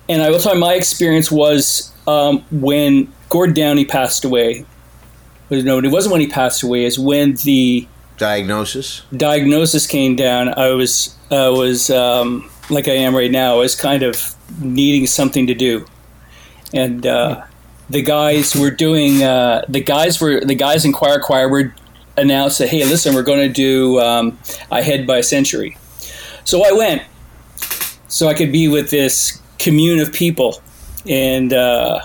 [0.08, 4.66] And I will tell you, my experience was um, when Gord Downie passed away.
[5.50, 6.84] No, it wasn't when he passed away.
[6.84, 7.86] Is when the
[8.16, 9.02] Diagnosis.
[9.16, 10.48] diagnosis came down.
[10.48, 13.54] I was I was um, like I am right now.
[13.54, 15.84] I was kind of needing something to do,
[16.72, 17.44] and uh,
[17.90, 19.22] the guys were doing.
[19.22, 21.74] Uh, the guys were the guys in choir choir were
[22.16, 24.38] announced that hey, listen, we're going to do um,
[24.70, 25.76] Ahead by a Century.
[26.44, 27.02] So I went,
[28.08, 30.60] so I could be with this commune of people,
[31.08, 32.00] and uh,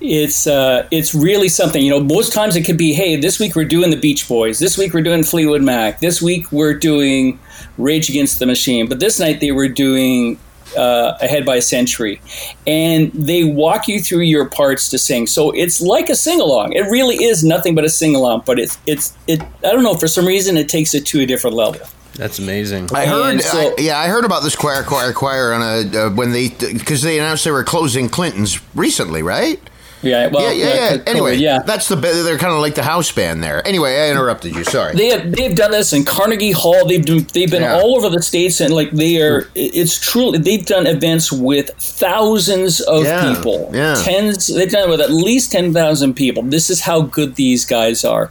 [0.00, 1.82] it's uh, it's really something.
[1.82, 4.58] You know, most times it could be, hey, this week we're doing the Beach Boys.
[4.58, 6.00] This week we're doing Fleetwood Mac.
[6.00, 7.38] This week we're doing
[7.76, 8.88] Rage Against the Machine.
[8.88, 10.38] But this night they were doing
[10.76, 12.20] uh, Ahead by a Century,
[12.66, 15.26] and they walk you through your parts to sing.
[15.26, 16.72] So it's like a sing along.
[16.72, 18.44] It really is nothing but a sing along.
[18.46, 19.42] But it's it's it.
[19.42, 19.94] I don't know.
[19.94, 21.80] For some reason, it takes it to a different level.
[22.20, 22.90] That's amazing.
[22.94, 26.10] I heard, so- I, yeah, I heard about this choir, choir, choir on a uh,
[26.10, 29.58] when they because they announced they were closing Clinton's recently, right?
[30.02, 30.28] Yeah.
[30.28, 30.42] Well.
[30.42, 30.96] yeah, yeah, yeah.
[30.98, 31.58] co- Anyway, yeah.
[31.66, 33.66] that's the they're kind of like the house band there.
[33.66, 34.64] Anyway, I interrupted you.
[34.64, 34.94] Sorry.
[34.94, 36.86] They have, they've done this in Carnegie Hall.
[36.86, 37.74] They've do, they've been Yeah.
[37.80, 39.48] all over the states and like they are.
[39.54, 43.70] It's truly they've done events with thousands of Yeah, people.
[43.74, 43.94] yeah.
[44.02, 44.46] Tens.
[44.46, 46.42] They've done it with at least ten thousand people.
[46.44, 48.30] This is how good these guys are.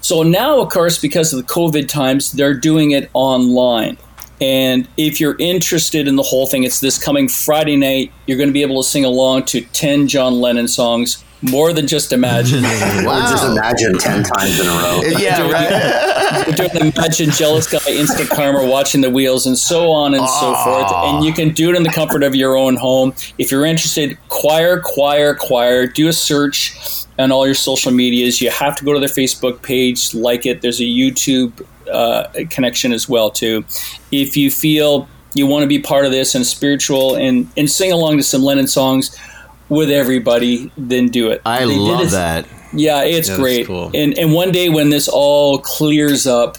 [0.00, 3.96] So now, of course, because of the COVID times, they're doing it online.
[4.40, 8.12] And if you're interested in the whole thing, it's this coming Friday night.
[8.26, 11.86] You're going to be able to sing along to 10 John Lennon songs, more than
[11.86, 12.64] just imagine.
[13.06, 15.00] Or just imagine 10 times in a row.
[15.18, 16.46] yeah, right.
[16.46, 20.54] We're doing Imagine Jealous Guy, Instant Karma, Watching the Wheels, and so on and so
[20.64, 20.92] forth.
[20.92, 23.14] And you can do it in the comfort of your own home.
[23.38, 26.76] If you're interested, choir, choir, choir, do a search
[27.18, 28.40] on all your social medias.
[28.40, 30.62] You have to go to their Facebook page, like it.
[30.62, 33.64] There's a YouTube uh, connection as well, too.
[34.10, 37.92] If you feel you want to be part of this and spiritual and, and sing
[37.92, 39.16] along to some Lennon songs
[39.68, 41.42] with everybody, then do it.
[41.44, 42.46] I They love that.
[42.72, 43.66] yeah, it's Yeah, great.
[43.66, 43.90] cool.
[43.94, 46.58] And and one day when this all clears up,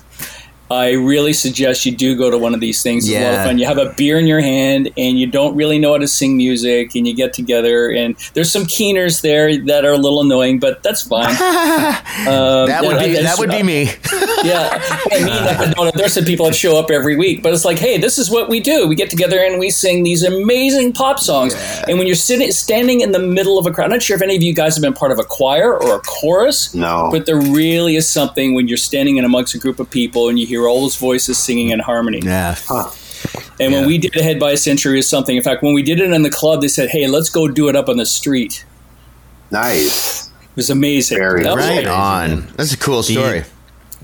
[0.69, 3.07] I really suggest you do go to one of these things.
[3.07, 3.39] It's a lot Yeah.
[3.41, 3.57] of fun.
[3.57, 6.35] You have a beer in your hand and you don't really know how to sing
[6.37, 10.59] music and you get together and there's some keeners there that are a little annoying,
[10.59, 11.35] but that's fine.
[12.27, 13.83] Um, That would be I that would be me.
[14.43, 14.69] yeah,
[15.11, 17.97] I mean, know there's some people that show up every week, but it's like, hey,
[17.97, 18.87] this is what we do.
[18.87, 21.55] We get together and we sing these amazing pop songs.
[21.87, 24.21] And when you're sitting, standing in the middle of a crowd, I'm not sure if
[24.23, 26.73] any of you guys have been part of a choir or a chorus.
[26.73, 27.09] No.
[27.11, 30.39] But there really is something when you're standing in amongst a group of people and
[30.39, 32.21] you hear all those voices singing in harmony.
[32.23, 32.55] Yeah.
[33.59, 33.87] And when Yeah.
[33.87, 35.35] we did Ahead by a Century is something.
[35.35, 37.67] In fact, when we did it in the club, they said, hey, let's go do
[37.67, 38.63] it up on the street.
[39.51, 40.27] Nice.
[40.27, 41.17] It was amazing.
[41.17, 41.87] Very That was Right great.
[41.87, 42.47] on.
[42.55, 43.43] That's a cool story.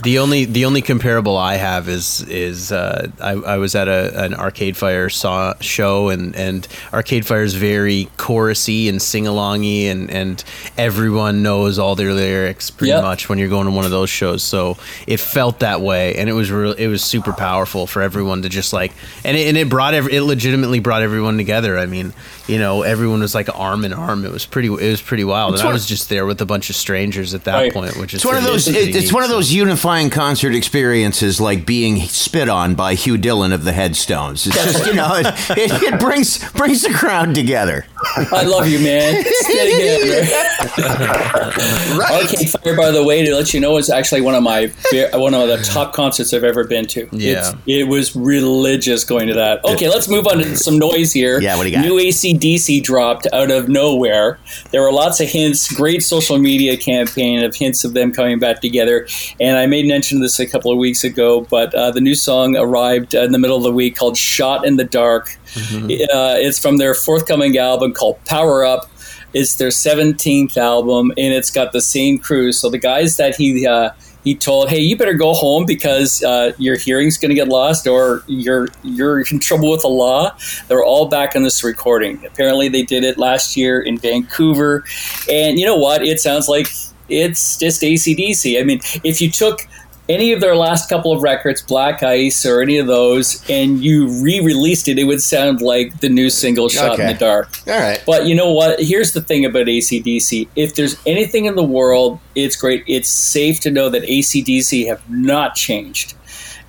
[0.01, 4.23] The only the only comparable I have is is uh, I, I was at a
[4.23, 9.85] an Arcade Fire saw show and and Arcade Fire is very chorusy and sing alongy
[9.85, 10.43] and and
[10.79, 13.03] everyone knows all their lyrics pretty Yep.
[13.03, 14.41] much when you're going to one of those shows.
[14.41, 18.41] So it felt that way and it was real it was super powerful for everyone
[18.41, 21.77] to just like and it, and it brought every, it legitimately brought everyone together.
[21.77, 22.13] I mean
[22.47, 24.25] you know everyone was like arm in arm.
[24.25, 25.53] It was pretty it was pretty wild.
[25.53, 27.73] It's and I was just there with a bunch of strangers at that Right.
[27.73, 28.67] point, which is It's one of those.
[28.67, 33.17] It, it's neat, one of those unifying concert experiences, like being spit on by Hugh
[33.17, 34.45] Dillon of the Headstones.
[34.47, 35.27] It's just you know, it,
[35.57, 37.85] it, it brings brings the crowd together.
[38.31, 39.23] I love you, man.
[39.25, 40.29] Stay together.
[41.95, 42.23] Right.
[42.23, 44.71] Arcade Fire, by the way, to let you know, is actually one of my
[45.13, 47.07] one of the top concerts I've ever been to.
[47.11, 47.31] Yeah.
[47.31, 49.63] It's- it was religious going to that.
[49.65, 51.39] Okay, let's move on to some noise here.
[51.39, 51.85] Yeah, what do you got?
[51.85, 51.99] New
[52.33, 54.39] ACDC dropped out of nowhere.
[54.71, 58.61] There were lots of hints, great social media campaign of hints of them coming back
[58.61, 59.07] together.
[59.39, 62.15] And I made mention of this a couple of weeks ago, but uh, the new
[62.15, 65.37] song arrived in the middle of the week called Shot in the Dark.
[65.55, 68.89] Uh, it's from their forthcoming album called Power Up.
[69.33, 72.51] It's their 17th album, and it's got the same crew.
[72.51, 73.89] So the guys that he uh,
[74.23, 77.87] he told, "Hey, you better go home because uh, your hearing's going to get lost,
[77.87, 80.35] or you're you're in trouble with the law."
[80.67, 82.25] They're all back on this recording.
[82.25, 84.83] Apparently, they did it last year in Vancouver,
[85.29, 86.03] and you know what?
[86.03, 86.67] It sounds like
[87.09, 88.59] it's just ACDC.
[88.59, 89.67] I mean, if you took
[90.09, 94.07] any of their last couple of records, Black Ice or any of those, and you
[94.21, 98.01] re-released it, it would sound like the new single "Shot in the Dark." All right.
[98.05, 98.79] But you know what?
[98.81, 100.49] Here's the thing about ACDC.
[100.55, 102.83] If there's anything in the world, it's great.
[102.87, 106.15] It's safe to know that ACDC have not changed.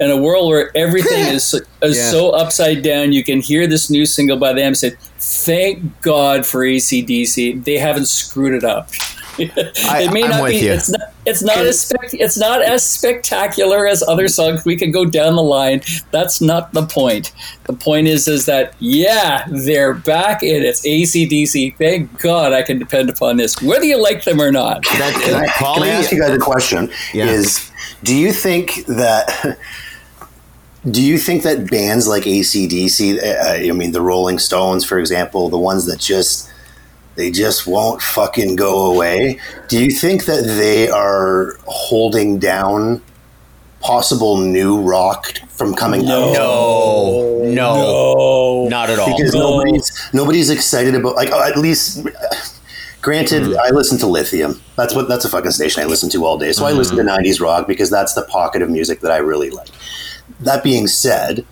[0.00, 2.10] In a world where everything is, is Yeah.
[2.10, 6.44] so upside down, you can hear this new single by them and say, Thank God
[6.44, 7.62] for ACDC.
[7.64, 8.90] They haven't screwed it up.
[9.38, 10.72] It may I'm not with be you.
[10.72, 14.90] it's not it's not as spec, it's not as spectacular as other songs we can
[14.90, 17.32] go down the line that's not the point
[17.64, 22.78] the point is is that yeah they're back and it's acdc thank god i can
[22.78, 26.12] depend upon this whether you like them or not That, Can I, can I ask
[26.12, 26.90] you guys a question?
[27.12, 27.26] Yeah.
[27.26, 27.70] Is
[28.02, 29.58] do you think that
[30.90, 35.48] do you think that bands like ACDC, uh, I mean the Rolling Stones, for example,
[35.48, 36.50] the ones that just
[37.16, 43.02] they just won't fucking go away, do you think that they are holding down
[43.80, 46.32] possible new rock from coming out?
[46.32, 48.68] no, no, no.
[48.68, 49.16] Not at all.
[49.16, 49.50] because No.
[49.50, 52.06] nobody's nobody's excited about like at least
[53.02, 53.56] granted hmm.
[53.62, 54.60] i listen to lithium.
[54.76, 56.52] That's what that's a fucking station i listen to all day.
[56.52, 57.08] So i listen to hmm.
[57.08, 59.68] 90s rock because that's the pocket of music that i really like.
[60.40, 61.44] That being said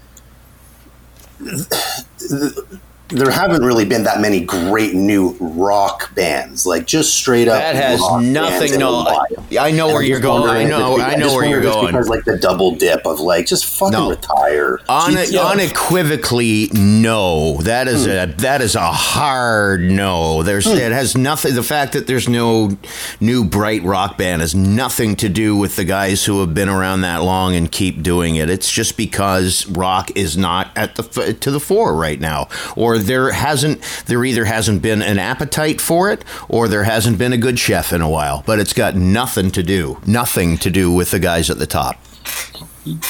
[3.12, 7.74] there haven't really been that many great new rock bands like just straight up That
[7.74, 8.78] has nothing.
[8.78, 9.06] No.
[9.06, 9.26] I,
[9.58, 10.48] I know And where I'm you're going.
[10.50, 10.98] I know.
[10.98, 11.88] I know where you're going.
[11.88, 14.10] because like the double dip of like just fucking No.
[14.10, 15.46] retire Yeah.
[15.46, 17.60] Unequivocally, no.
[17.62, 18.10] That is hmm.
[18.10, 20.42] a that is a hard no.
[20.42, 20.76] There's hmm.
[20.76, 21.54] it has nothing.
[21.54, 22.76] The fact that there's no
[23.20, 27.02] new bright rock band has nothing to do with the guys who have been around
[27.02, 28.48] that long and keep doing it.
[28.48, 33.30] It's just because rock is not at the to the fore right now, or there
[33.32, 37.58] hasn't there either hasn't been an appetite for it, or there hasn't been a good
[37.58, 38.42] chef in a while.
[38.46, 41.98] But it's got nothing to do nothing to do with the guys at the top.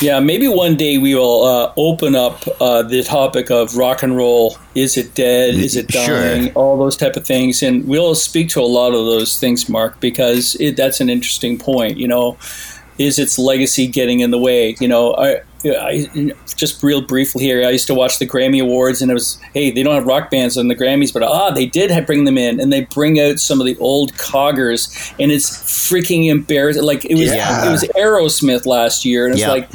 [0.03, 4.15] Yeah, maybe one day we will uh, open up uh, the topic of rock and
[4.15, 4.57] roll.
[4.75, 5.55] Is it dead?
[5.55, 6.21] Is it Sure.
[6.21, 6.53] dying?
[6.55, 9.99] All those type of things, and we'll speak to a lot of those things, Mark,
[9.99, 11.97] because it, that's an interesting point.
[11.97, 12.37] You know,
[12.99, 14.77] is its legacy getting in the way?
[14.79, 17.67] You know, I, I just real briefly here.
[17.67, 20.31] I used to watch the Grammy Awards, and it was, hey, they don't have rock
[20.31, 23.21] bands on the Grammys, but ah, they did have, bring them in, and they bring
[23.21, 24.89] out some of the old coggers,
[25.21, 26.83] and it's freaking embarrassing.
[26.83, 27.67] Like it was, Yeah.
[27.69, 29.51] it was Aerosmith last year, and it's Yeah.
[29.51, 29.69] like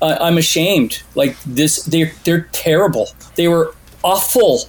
[0.00, 1.02] I, I'm ashamed.
[1.14, 3.08] Like this, they're they're terrible.
[3.36, 4.62] They were awful,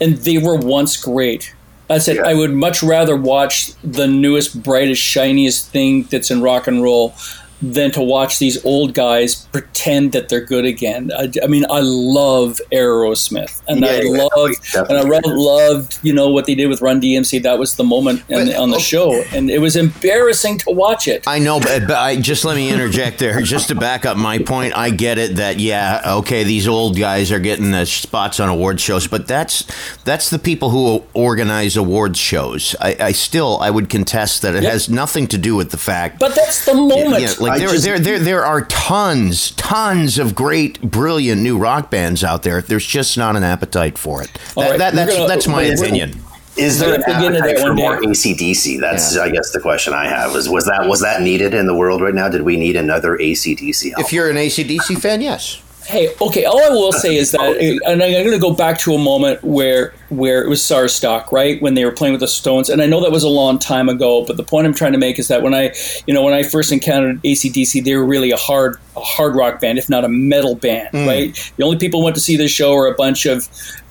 [0.00, 1.52] and they were once great.
[1.88, 2.26] I said Yeah.
[2.26, 7.14] I would much rather watch the newest, brightest, shiniest thing that's in rock and roll
[7.62, 11.10] than to watch these old guys pretend that they're good again.
[11.16, 15.98] I, I mean, I love Aerosmith, and Yeah, I yeah, love, and I re- loved,
[16.02, 17.42] you know, what they did with Run DMC.
[17.42, 18.84] That was the moment on, But- on the okay.
[18.84, 21.24] show, and it was embarrassing to watch it.
[21.26, 24.38] I know, but, but I just let me interject there, just to back up my
[24.38, 24.76] point.
[24.76, 28.80] I get it that yeah, okay, these old guys are getting the spots on award
[28.80, 29.64] shows, but that's
[30.04, 32.76] that's the people who organize awards shows.
[32.80, 34.72] I, I still I would contest that it Yep.
[34.72, 36.18] has nothing to do with the fact.
[36.18, 37.22] but that's the moment.
[37.22, 41.90] Yeah, like there, just- there, there, there are tons, tons of great, brilliant new rock
[41.90, 42.62] bands out there.
[42.62, 44.30] There's just not an appetite for it.
[44.54, 46.20] That, right, that, that's gonna- that's my opinion.
[46.56, 48.06] Is there We're an gonna appetite that for one more day.
[48.06, 48.80] ACDC?
[48.80, 49.22] That's, Yeah.
[49.24, 50.34] I guess, the question I have.
[50.34, 52.28] Is was that was that needed in the world right now?
[52.30, 54.04] Did we need another ACDC album?
[54.06, 55.60] If you're an ACDC fan, yes.
[55.86, 56.44] Hey, okay.
[56.44, 57.40] All I will say is that,
[57.86, 61.32] and I'm going to go back to a moment where where it was SARS stock,
[61.32, 63.58] right, when they were playing with the Stones, and I know that was a long
[63.58, 64.24] time ago.
[64.24, 65.74] But the point I'm trying to make is that when I,
[66.06, 69.60] you know, when I first encountered ACDC, they were really a hard a hard rock
[69.60, 71.52] band, if not a metal band, right?
[71.56, 73.48] The only people who went to see this show were a bunch of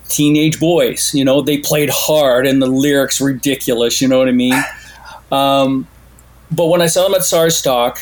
[0.09, 1.13] teenage boys.
[1.13, 4.01] You know, they played hard, and the lyrics ridiculous.
[4.01, 4.53] You know what I mean?
[5.31, 5.87] Um,
[6.51, 7.99] but when I saw them at SARS stock,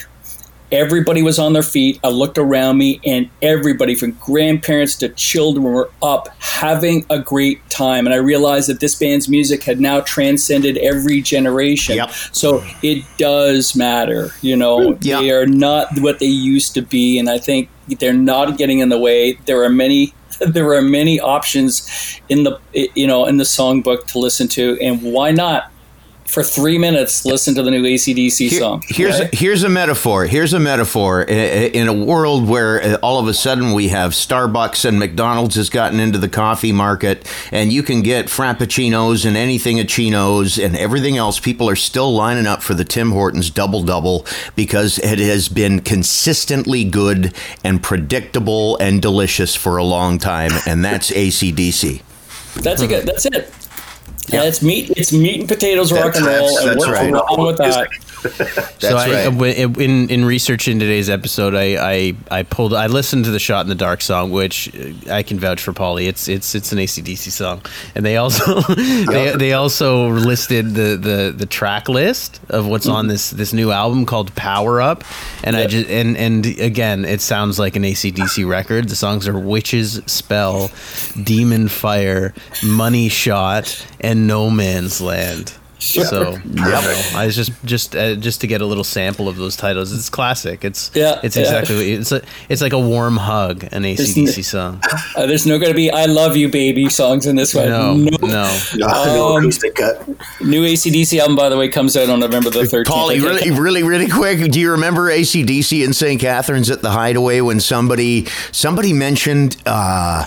[0.74, 2.00] everybody was on their feet.
[2.04, 7.68] I looked around me, and everybody from grandparents to children were up having a great
[7.70, 8.06] time.
[8.06, 11.96] And I realized that this band's music had now transcended every generation.
[11.98, 12.10] Yep.
[12.32, 14.32] So it does matter.
[14.42, 15.22] You know, Yep.
[15.22, 18.90] they are not what they used to be, and I think they're not getting in
[18.90, 19.34] the way.
[19.46, 20.14] There are many.
[20.40, 21.88] There are many options
[22.28, 25.72] in the you know in the songbook to listen to, and why not?
[26.26, 28.84] For three minutes, listen to the new ACDC Here- song.
[28.88, 29.34] here's right?
[29.36, 30.26] here's a metaphor.
[30.26, 34.86] Here's a metaphor in a world where uh, all of a sudden we have Starbucks
[34.86, 39.80] and McDonald's has gotten into the coffee market, and you can get frappuccinos and anything
[39.80, 41.40] a chinos and everything else.
[41.40, 45.82] People are still lining up for the Tim Hortons double double because it has been
[45.82, 47.34] consistently good
[47.64, 52.02] and predictable and delicious for a long time, and that's ACDC.
[52.56, 53.06] That's a good.
[53.06, 53.52] That's it.
[54.30, 54.92] Yeah, it's meat.
[54.96, 57.12] It's meat and potatoes, rock and roll, That's- and that's what's right.
[57.12, 57.90] wrong with that?
[58.80, 59.78] So I, right.
[59.78, 63.70] in in researching today's episode, I, I I pulled I listened to the "Shot in
[63.70, 66.08] the Dark" song, which uh, I can vouch for, Paulie.
[66.08, 67.62] It's it's it's an ACDC song,
[67.96, 73.08] and they also they, they also listed the, the the track list of what's on
[73.08, 75.04] this this new album called Power Up,
[75.44, 78.90] and I just and and again, it sounds like an ACDC record.
[78.90, 80.72] The songs are "Witches Spell,"
[81.22, 85.54] "Demon Fire," "Money Shot," and "No Man's Land."
[85.84, 89.36] So you know, I was just just uh, just to get a little sample of
[89.36, 89.92] those titles.
[89.92, 90.64] It's classic.
[90.64, 91.44] It's Yeah, It's yeah.
[91.44, 93.64] exactly it's a, it's like a warm hug.
[93.72, 94.82] An ACDC song.
[95.16, 97.70] Uh, there's no going to be "I Love You, Baby" songs in this one.
[97.70, 98.18] No, No.
[98.22, 98.60] no.
[98.76, 100.08] No, no Um, acoustic cut.
[100.42, 102.86] New ACDC album, by the way, comes out on November the 13th.
[102.86, 104.52] Paulie, I really, really, really quick.
[104.52, 106.20] Do you remember ACDC in St.
[106.20, 110.26] Catharines at the Hideaway when somebody somebody mentioned uh,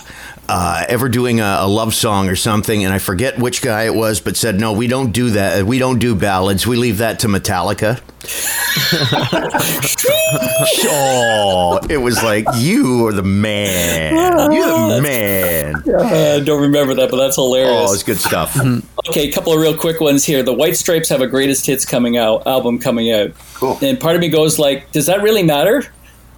[0.49, 3.93] uh, ever doing a, a love song or something, and I forget which guy it
[3.93, 5.65] was, but said, "No, we don't do that.
[5.65, 6.65] We don't do ballads.
[6.65, 8.01] We leave that to Metallica."
[10.89, 14.13] oh, it was like you are the man.
[14.51, 15.75] You're the man.
[15.75, 17.89] Uh, don't remember that, but that's hilarious.
[17.89, 18.57] Oh, it's good stuff.
[19.07, 20.43] Okay, a couple of real quick ones here.
[20.43, 23.31] The White Stripes have a greatest hits coming out album coming out.
[23.53, 23.77] Cool.
[23.81, 25.83] And part of me goes like, does that really matter?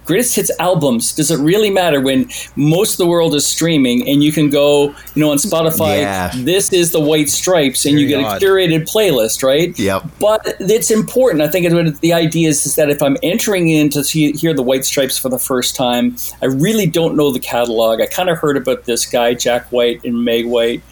[0.06, 1.12] Greatest hits albums.
[1.12, 4.88] Does it really matter when most of the world is streaming and you can go,
[5.14, 6.32] you know, on Spotify, Yeah.
[6.34, 8.42] this is the White Stripes and you Very get odd.
[8.42, 9.78] a curated playlist, right?
[9.78, 10.04] Yep.
[10.18, 11.42] But it's important.
[11.42, 14.32] I think it would- the idea is, is that if I'm entering in to see,
[14.32, 18.00] hear the White Stripes for the first time, I really don't know the catalog.
[18.00, 20.82] I kind of heard about this guy, Jack White and Meg White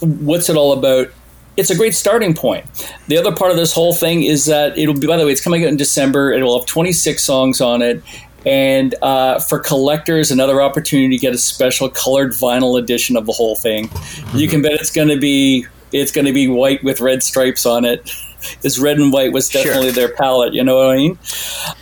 [0.00, 1.08] what's it all about?
[1.56, 2.66] It's a great starting point.
[3.06, 5.42] The other part of this whole thing is that it'll be, by the way, it's
[5.42, 6.32] coming out in December.
[6.32, 8.02] It will have 26 songs on it.
[8.44, 13.32] And uh, for collectors, another opportunity to get a special colored vinyl edition of the
[13.32, 13.90] whole thing.
[14.34, 17.64] You can bet it's going to be it's going to be white with red stripes
[17.64, 18.10] on it.
[18.62, 20.54] This red and white was definitely their palette.
[20.54, 21.18] You know what I mean?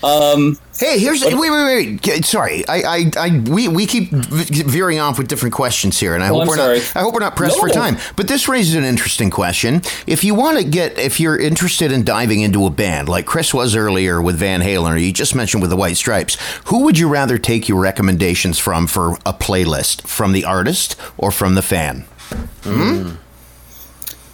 [0.03, 2.07] Um, Hey, here's wait, wait, wait.
[2.09, 2.25] wait.
[2.25, 6.29] Sorry, I, I, I, we, we keep veering off with different questions here, and I
[6.31, 6.79] Oh, hope I'm we're sorry.
[6.79, 6.97] not.
[6.97, 7.99] I hope we're not pressed for time.
[8.17, 9.83] But this raises an interesting question.
[10.09, 13.55] If you want to get, if you're interested in diving into a band like Chris
[13.55, 16.99] was earlier with Van Halen, or you just mentioned with the White Stripes, who would
[16.99, 20.09] you rather take your recommendations from for a playlist?
[20.09, 22.07] From the artist or from the fan?
[22.65, 23.11] Hmm?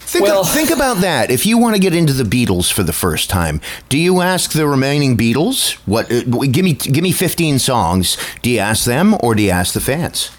[0.09, 1.31] Think, Well- think about that.
[1.31, 4.53] If you want to get into the Beatles for the first time, do you ask
[4.53, 6.11] the remaining Beatles what?
[6.11, 8.17] Uh, give me give me fifteen songs.
[8.41, 10.31] Do you ask them or do you ask the fans?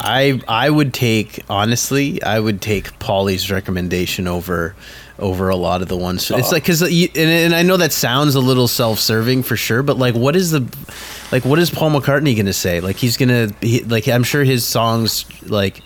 [0.00, 4.74] I I would take honestly, I would take Paulie's recommendation over
[5.20, 6.28] over a lot of the ones.
[6.32, 9.84] It's like because and, and I know that sounds a little self serving for sure,
[9.84, 10.66] but like, what is the
[11.30, 12.80] like what is Paul McCartney gonna say?
[12.80, 15.80] Like he's gonna he, like I'm sure his songs like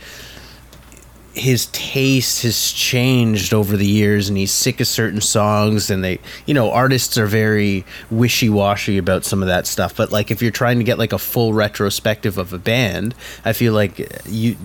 [1.34, 6.18] his taste has changed over the years and he's sick of certain songs and they
[6.46, 10.50] you know artists are very wishy-washy about some of that stuff but like if you're
[10.52, 13.14] trying to get like a full retrospective of a band
[13.44, 14.56] i feel like you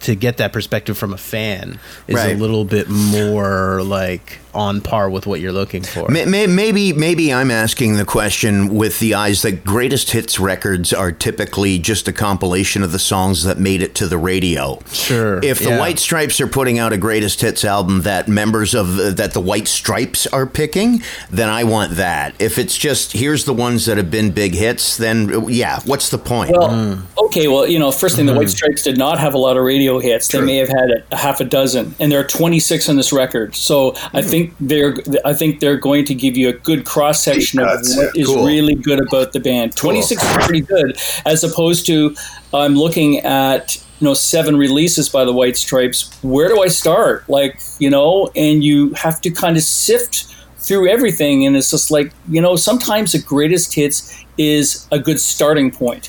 [0.00, 2.34] to get that perspective from a fan is Right.
[2.34, 6.92] a little bit more like on par with what you're looking for May- may- Maybe
[6.92, 12.06] maybe I'm asking the question with the eyes that greatest hits records are typically just
[12.08, 14.78] a compilation of the songs that made it to the radio.
[14.92, 15.78] Sure, If the yeah.
[15.78, 19.40] White Stripes are putting out a greatest hits album that members of the, that the
[19.40, 22.40] White Stripes are picking, then I want that.
[22.40, 26.18] If it's just here's the ones that have been big hits, then yeah, what's the
[26.18, 26.52] point?
[26.52, 27.02] Well, hmm.
[27.26, 27.48] okay.
[27.48, 28.50] Well, you know, first thing, the White hmm.
[28.50, 30.28] Stripes did not have a lot of radio hits.
[30.28, 33.12] They may have had a, a half a dozen, and there are 26 on this
[33.12, 33.56] record.
[33.56, 34.28] So I hmm.
[34.28, 34.94] think they're,
[35.24, 37.96] I think they're going to give you a good cross section of cuts.
[37.96, 38.46] what is Cool.
[38.46, 39.74] really good about the band.
[39.74, 40.96] 26 is pretty good,
[41.26, 42.14] as opposed to
[42.54, 46.10] I'm looking at you know seven releases by the White Stripes.
[46.22, 47.28] Where do I start?
[47.28, 51.90] Like you know, and you have to kind of sift through everything, and it's just
[51.90, 56.08] like you know, sometimes the greatest hits is a good starting point.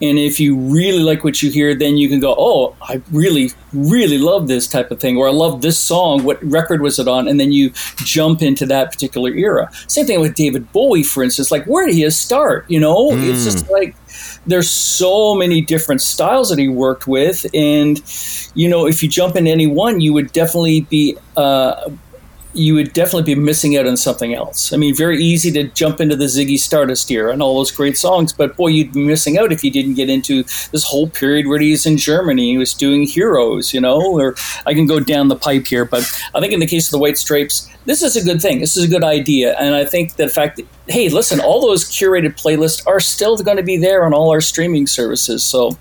[0.00, 3.52] And if you really like what you hear, then you can go, oh, I really,
[3.72, 6.24] really love this type of thing, or I love this song.
[6.24, 7.28] What record was it on?
[7.28, 7.70] And then you
[8.04, 9.70] jump into that particular era.
[9.86, 11.50] Same thing with David Bowie, for instance.
[11.50, 12.68] Like, where did he start?
[12.68, 13.72] You know, it's just hmm.
[13.72, 13.96] like
[14.46, 18.00] there's so many different styles that he worked with, and
[18.54, 21.16] you know, if you jump in any one, you would definitely be.
[21.36, 21.90] Uh,
[22.54, 24.72] you would definitely be missing out on something else.
[24.72, 27.96] I mean, very easy to jump into the Ziggy Stardust era and all those great
[27.96, 30.42] songs, but boy, you'd be missing out if you didn't get into
[30.72, 32.50] this whole period where he's in Germany.
[32.52, 34.34] He was doing Heroes, you know, or
[34.66, 36.02] I can go down the pipe here, but
[36.34, 38.60] I think in the case of the White Stripes, this is a good thing.
[38.60, 41.84] This is a good idea, and I think the fact that hey, listen, all those
[41.84, 45.78] curated playlists are still going to be there on all our streaming services, so.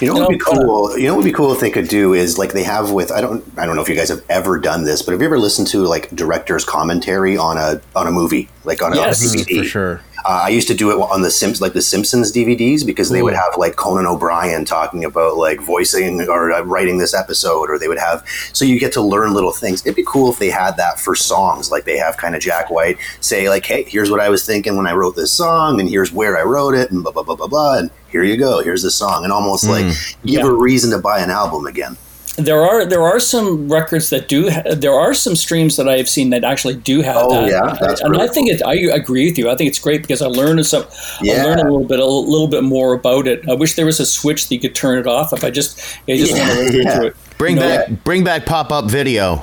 [0.00, 0.96] You know what would be cool?
[0.98, 3.10] You know what would be cool if they could do is like they have with
[3.10, 5.26] I don't I don't know if you guys have ever done this, but have you
[5.26, 9.22] ever listened to like director's commentary on a on a movie like on, Yes.
[9.22, 9.58] a, mm, DVD?
[9.58, 10.00] for sure.
[10.24, 13.22] Uh, I used to do it on the Simps like the Simpsons DVDs because they
[13.22, 17.78] would have like Conan O'Brien talking about like voicing or uh, writing this episode, or
[17.78, 19.80] they would have so you get to learn little things.
[19.86, 22.68] It'd be cool if they had that for songs, like they have kind of Jack
[22.70, 25.88] White say like, "Hey, here's what I was thinking when I wrote this song, and
[25.88, 28.60] here's where I wrote it, and blah blah blah blah blah." And here you go,
[28.62, 29.84] here's the song, and almost like
[30.24, 30.46] give Yeah.
[30.46, 31.96] a reason to buy an album again.
[32.38, 35.96] There are there are some records that do ha- there are some streams that I
[35.96, 37.48] have seen that actually do have Oh, that.
[37.50, 37.76] yeah?
[37.80, 39.50] That's and really I think it, I agree with you.
[39.50, 41.44] I think it's great because I learned some I Yeah.
[41.44, 43.48] learned a little bit a little bit more about it.
[43.48, 45.78] I wish there was a switch that you could turn it off if I just
[46.08, 46.98] I just Yeah, want to listen yeah.
[47.00, 47.16] to it.
[47.38, 49.42] Bring You know, back bring back pop up video.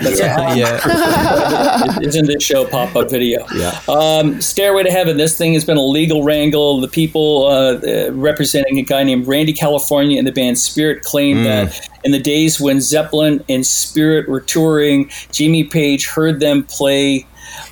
[0.00, 0.54] Yeah.
[0.54, 1.98] yeah.
[2.02, 3.46] Isn't this show pop up video?
[3.54, 3.78] Yeah.
[3.88, 5.16] Um, Stairway to Heaven.
[5.16, 6.80] This thing has been a legal wrangle.
[6.80, 11.44] The people uh, uh, representing a guy named Randy California and the band Spirit claimed
[11.46, 17.26] that in the days when Zeppelin and Spirit were touring, Jimmy Page heard them play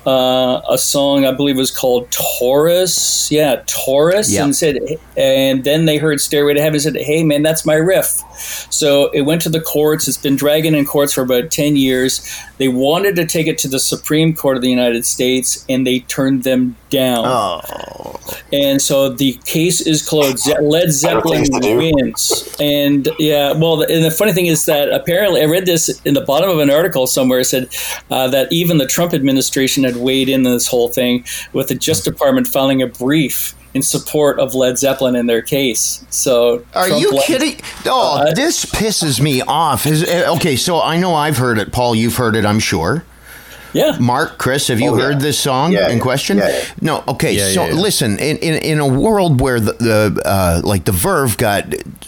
[0.05, 3.31] uh, a song I believe was called Taurus.
[3.31, 4.77] Yeah, Taurus, and said,
[5.17, 8.23] and then they heard Stairway to Heaven and said, "Hey man, that's my riff."
[8.71, 10.07] So it went to the courts.
[10.07, 12.25] It's been dragging in courts for about ten years.
[12.57, 15.99] They wanted to take it to the Supreme Court of the United States, and they
[15.99, 17.25] turned them down.
[17.25, 18.19] Oh.
[18.51, 20.49] And so the case is closed.
[20.61, 21.77] Led Zeppelin things to do.
[21.77, 22.55] wins.
[22.59, 26.13] And yeah, well, the, and the funny thing is that apparently I read this in
[26.13, 27.39] the bottom of an article somewhere.
[27.39, 27.69] It said
[28.09, 32.05] uh, that even the Trump administration had weighed in this whole thing, with the Justice
[32.13, 36.03] Department filing a brief in support of Led Zeppelin in their case.
[36.09, 37.55] So Are Trump you led- kidding?
[37.85, 39.85] Oh, Uh, this pisses me off.
[39.85, 41.71] Is, uh, okay, so I know I've heard it.
[41.71, 43.03] Paul, you've heard it, I'm sure.
[43.73, 43.97] Yeah.
[43.99, 45.03] Mark, Chris, have you Oh, yeah.
[45.05, 46.03] heard this song Yeah, in yeah.
[46.03, 46.37] question?
[46.37, 46.63] Yeah, yeah.
[46.81, 47.03] No.
[47.07, 47.33] Okay.
[47.33, 47.79] Yeah, so yeah, yeah.
[47.81, 51.65] listen, in, in in a world where the, the uh, like the Verve got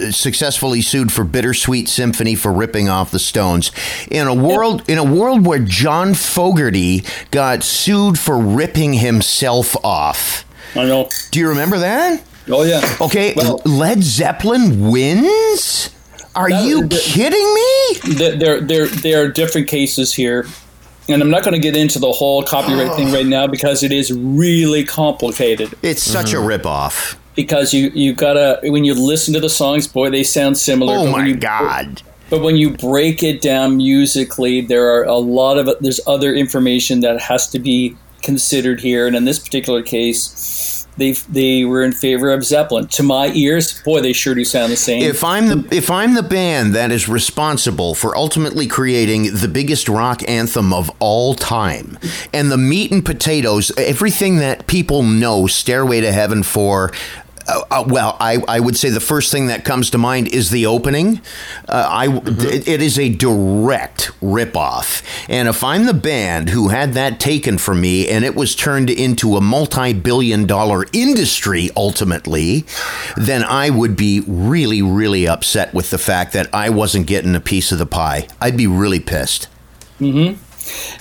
[0.09, 3.71] successfully sued for Bittersweet Symphony for ripping off the Stones,
[4.09, 10.45] in a world in a world where John Fogerty got sued for ripping himself off.
[10.75, 11.09] I know.
[11.31, 12.23] Do you remember that?
[12.49, 12.81] Oh yeah.
[12.99, 15.89] Okay, Well- Led Zeppelin wins.
[16.33, 18.15] Are That- you the- kidding me?
[18.15, 20.45] There, there, there, there are different cases here.
[21.13, 23.13] And I'm not going to get into the whole copyright thing oh.
[23.13, 25.73] right now because it is really complicated.
[25.81, 26.67] It's such a mm-hmm.
[26.67, 27.17] ripoff.
[27.35, 30.95] because you you gotta when you listen to the songs, boy, they sound similar.
[30.95, 32.01] Oh my you- god.
[32.29, 37.01] But when you break it down musically, there are a lot of there's other information
[37.01, 39.05] that has to be considered here.
[39.05, 42.87] And in this particular case, they they were in favor of Zeppelin.
[42.87, 45.03] To my ears, boy, they sure do sound the same.
[45.03, 49.87] If I'm the if I'm the band that is responsible for ultimately creating the biggest
[49.87, 51.97] rock anthem of all time,
[52.33, 56.91] and the meat and potatoes, everything that people know Stairway to Heaven for.
[57.47, 60.49] Uh, uh, well, I, I would say the first thing that comes to mind is
[60.49, 61.21] the opening.
[61.67, 66.93] Uh, I it, it is a direct ripoff, and if I'm the band who had
[66.93, 72.65] that taken from me and it was turned into a multi-billion-dollar industry ultimately,
[73.17, 77.39] then I would be really, really upset with the fact that I wasn't getting a
[77.39, 78.27] piece of the pie.
[78.39, 79.47] I'd be really pissed.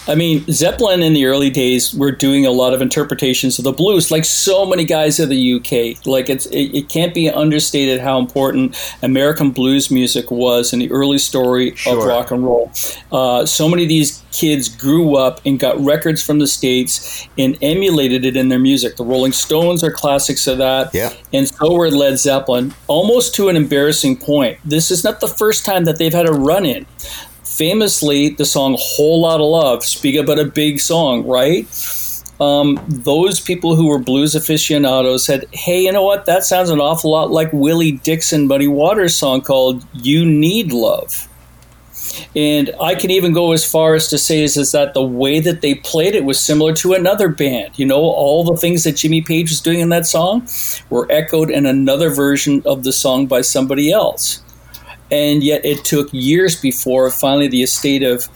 [0.09, 3.73] I mean, Zeppelin in the early days were doing a lot of interpretations of the
[3.73, 6.05] blues, like so many guys of the UK.
[6.07, 10.91] Like it's it, it can't be understated how important American blues music was in the
[10.91, 12.71] early story of rock and roll.
[13.13, 17.59] Uh, so many of these kids grew up and got records from the states and
[17.63, 18.97] emulated it in their music.
[18.97, 21.13] The Rolling Stones are classics of that, Yeah.
[21.33, 24.59] and so were Led Zeppelin, almost to an embarrassing point.
[24.65, 26.87] This is not the first time that they've had a run in
[27.61, 31.69] famously the song whole lot of love speak about a big song right?
[32.41, 36.25] Um, those people who were blues aficionados said hey you know what?
[36.25, 41.29] That sounds an awful lot like willie dixon Muddy Waters song called you need love.
[42.35, 45.39] And I can even go as far as to say is, is that the way
[45.39, 47.79] that they played it was similar to another band.
[47.79, 50.49] You know, all the things that Jimmy Page was doing in that song
[50.89, 54.43] were echoed in another version of the song by somebody else
[55.11, 58.29] and yet it took years before finally the estate of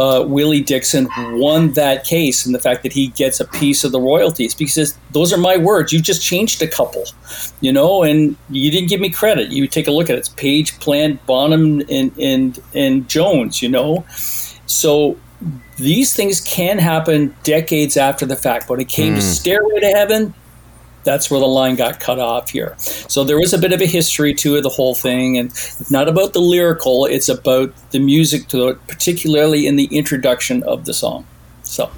[0.00, 3.92] uh, Willie Dixon won that case, and the fact that he gets a piece of
[3.92, 5.92] the royalties because those are my words.
[5.92, 7.04] You just changed a couple,
[7.60, 9.50] you know, and you didn't give me credit.
[9.50, 10.20] You take a look at it.
[10.20, 13.60] It's Page, Plant, Bonham, and and and Jones.
[13.60, 14.06] You know,
[14.64, 15.18] so
[15.76, 18.70] these things can happen decades after the fact.
[18.70, 20.34] When it came to Stairway to Heaven,
[21.04, 22.74] that's where the line got cut off here.
[22.78, 26.08] So there was a bit of a history to the whole thing, and it's not
[26.08, 30.94] about the lyrical; it's about the music to it, particularly in the introduction of the
[30.94, 31.26] song.
[31.62, 31.90] So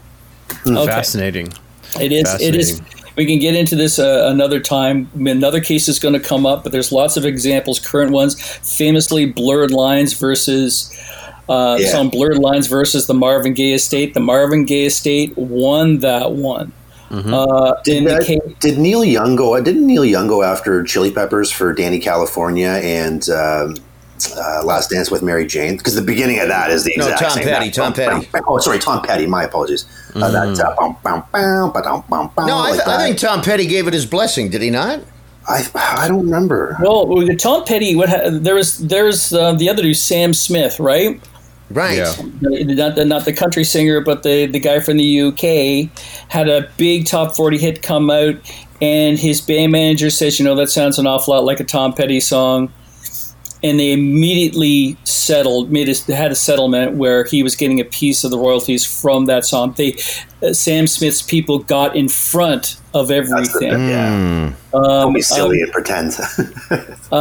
[0.66, 0.86] okay.
[0.86, 1.52] Fascinating.
[2.00, 2.80] it is it is
[3.16, 5.10] we can get into this uh, another time.
[5.14, 8.40] Another case is going to come up, but there's lots of examples, current ones.
[8.40, 10.90] Famously, Blurred Lines versus
[11.48, 11.88] uh, Yeah.
[11.88, 14.14] song Blurred Lines versus the Marvin Gaye Estate.
[14.14, 16.72] The Marvin Gaye Estate won that one.
[17.12, 19.60] Uh, Did, the uh, did Neil Young go?
[19.60, 23.74] Didn't Neil Young go after Chili Peppers for Dani California and um,
[24.36, 25.76] uh, Last Dance with Mary Jane?
[25.76, 27.44] Because the beginning of that is the exact No, Tom same.
[27.44, 28.28] Petty, That- Tom Petty.
[28.46, 29.26] Oh, sorry, Tom Petty.
[29.26, 29.84] My apologies.
[30.14, 33.42] Uh, that uh, bum, bum, bum, ba-dum, bum, bum, No, I, like I think Tom
[33.42, 34.48] Petty gave it his blessing.
[34.48, 35.00] Did he not?
[35.48, 36.76] I I don't remember.
[36.80, 40.78] well, with Tom Petty, what ha- there was there's uh, the other dude, Sam Smith,
[40.78, 41.20] right?
[41.72, 41.98] Right.
[41.98, 42.14] Yeah.
[42.40, 45.90] not the, not the country singer, but the, the guy from the UK
[46.30, 48.34] had a big top 40 hit come out,
[48.80, 51.92] and his band manager says, You know, that sounds an awful lot like a Tom
[51.92, 52.72] Petty song.
[53.64, 58.24] And they immediately settled, made a, had a settlement where he was getting a piece
[58.24, 59.72] of the royalties from that song.
[59.76, 59.96] They,
[60.42, 63.88] uh, Sam Smith's people got in front of That's the, everything.
[63.88, 64.52] yeah.
[64.74, 66.12] Um, Don't be silly and pretend.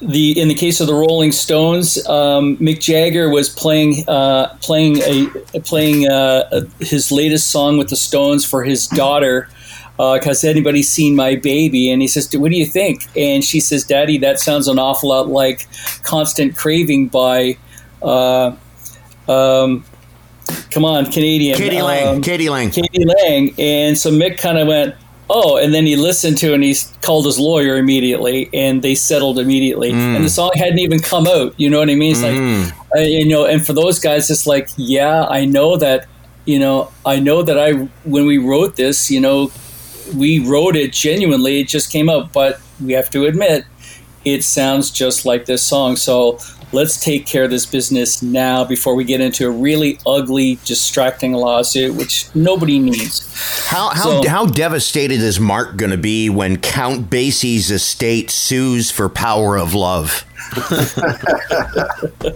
[0.00, 4.98] the in the case of the Rolling Stones, um, Mick Jagger was playing uh, playing
[4.98, 9.48] a playing uh, his latest song with the Stones for his daughter.
[9.96, 11.90] Because anybody seen my baby?
[11.90, 15.10] And he says, "What do you think?" And she says, "Daddy, that sounds an awful
[15.10, 15.68] lot like
[16.02, 17.58] Constant Craving by."
[18.02, 18.56] Uh,
[19.28, 19.84] um,
[20.70, 21.56] come on, Canadian.
[21.56, 21.82] k.d.
[21.82, 22.16] lang.
[22.16, 22.48] Um, k.d.
[22.48, 22.70] lang.
[22.70, 23.04] k.d.
[23.04, 23.54] lang.
[23.58, 24.94] And so Mick kind of went,
[25.32, 28.94] oh, and then he listened to it and he called his lawyer immediately and they
[28.94, 29.92] settled immediately.
[30.16, 31.54] And the song hadn't even come out.
[31.56, 32.12] You know what I mean?
[32.12, 36.06] It's like, uh, you know, and for those guys, it's like, yeah, I know that,
[36.44, 37.72] you know, I know that I,
[38.04, 39.52] when we wrote this, you know,
[40.14, 41.60] we wrote it genuinely.
[41.60, 43.64] It just came out, but we have to admit,
[44.24, 45.96] it sounds just like this song.
[45.96, 46.38] So
[46.72, 51.32] let's take care of this business now before we get into a really ugly, distracting
[51.32, 53.29] lawsuit, which nobody needs.
[53.66, 58.90] How how So- how devastated is Mark going to be when Count Basie's estate sues
[58.90, 60.24] for power of love?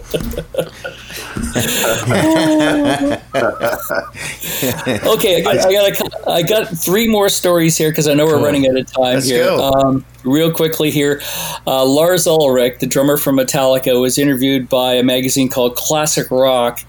[4.05, 8.25] Okay, I got, I got, a, I got three more stories here because I know
[8.25, 9.45] we're running out of time Let's here.
[9.45, 9.71] go.
[9.71, 11.21] Um, real quickly here,
[11.65, 16.79] uh, Lars Ulrich, the drummer from Metallica, was interviewed by a magazine called Classic Rock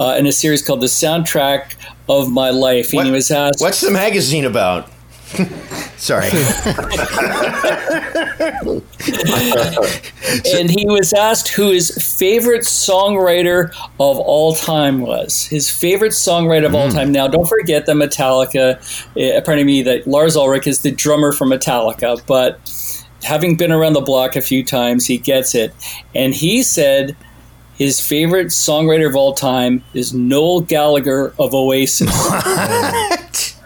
[0.00, 1.74] uh, in a series called "The Soundtrack
[2.08, 4.88] of My Life," and What- he was asked, What's the magazine about?
[5.96, 6.28] Sorry.
[10.54, 15.44] and he was asked who his favorite songwriter of all time was.
[15.46, 16.96] His favorite songwriter of all Hmm.
[16.96, 17.12] time.
[17.12, 18.76] Now, don't forget that Metallica,
[19.16, 22.58] uh, pardon me, that Lars Ulrich is the drummer for Metallica, but
[23.22, 25.72] having been around the block a few times, he gets it.
[26.14, 27.16] And he said
[27.82, 32.10] his favorite songwriter of all time is Noel Gallagher of Oasis.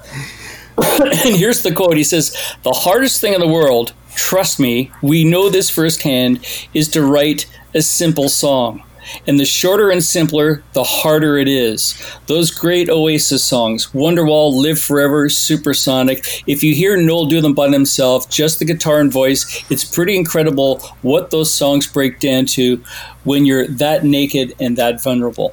[1.27, 1.99] and here's the quote.
[1.99, 6.43] He says the hardest thing in the world trust me we know this firsthand
[6.73, 7.45] is to write
[7.75, 8.83] a simple song
[9.27, 11.95] and the shorter and simpler the harder it is
[12.27, 17.69] those great oasis songs wonderwall live forever supersonic if you hear noel do them by
[17.69, 22.83] himself just the guitar and voice it's pretty incredible what those songs break down to
[23.25, 25.53] when you're that naked and that vulnerable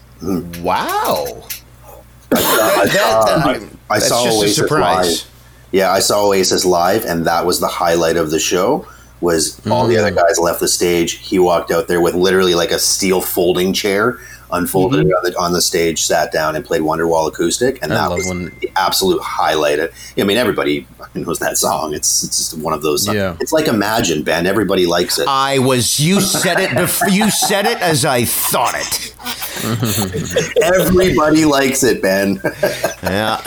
[0.62, 1.44] wow.
[2.32, 2.38] Uh,
[2.82, 5.22] I, That- I, I saw just a Oasis surprise.
[5.24, 5.30] live.
[5.72, 8.88] Yeah, I saw Oasis live, and that was the highlight of the show.
[9.24, 10.16] Was all the other Mm.
[10.18, 11.14] guys left the stage?
[11.14, 14.20] He walked out there with literally like a steel folding chair,
[14.52, 15.14] unfolded Mm-hmm.
[15.26, 18.28] on, the, on the stage, sat down, and played Wonderwall acoustic, and I that was
[18.28, 19.80] when- the absolute highlight.
[20.18, 20.86] I mean, everybody
[21.16, 21.94] knows that song.
[21.94, 23.06] It's it's just one of those.
[23.06, 23.16] Songs.
[23.18, 23.38] Yeah.
[23.40, 24.46] It's like Imagine, Ben.
[24.46, 25.28] Everybody likes it.
[25.28, 26.00] I was.
[26.00, 26.76] You said it.
[26.76, 29.16] Before, you said it as I thought it.
[30.64, 32.42] everybody likes it, Ben.
[33.04, 33.42] Yeah.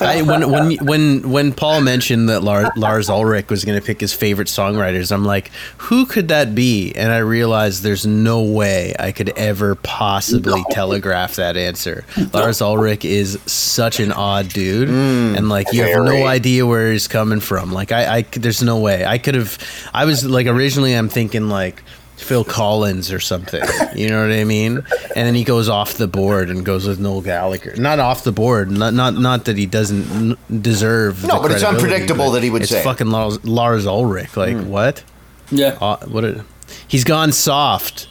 [0.00, 4.00] I, when when when when Paul mentioned that Lars, Lars Ulrich was going to pick
[4.00, 6.92] his favorite songwriters, I'm like, who could that be?
[6.94, 10.37] And I realized there's no way I could ever possibly
[10.70, 12.04] telegraph that answer.
[12.32, 17.08] Lars Ulrich is such an odd dude, and like you have no idea where he's
[17.08, 17.72] coming from.
[17.72, 19.58] Like I, I there's no way I could have.
[19.94, 21.82] I was like originally I'm thinking like.
[22.18, 23.62] Phil Collins or something,
[23.94, 24.78] you know what I mean?
[25.14, 27.76] And then he goes off the board and goes with Noel Gallagher.
[27.76, 31.22] Not off the board, not not not that he doesn't deserve.
[31.24, 34.36] No, the but it's unpredictable but that he would it's say fucking Lars, Lars Ulrich.
[34.36, 35.04] Like what?
[35.52, 36.24] yeah Uh, what?
[36.24, 36.44] A,
[36.88, 38.08] he's gone soft.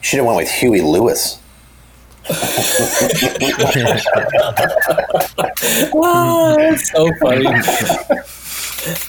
[0.00, 1.40] Should have went with Huey Lewis.
[5.92, 7.46] Ah, that's so funny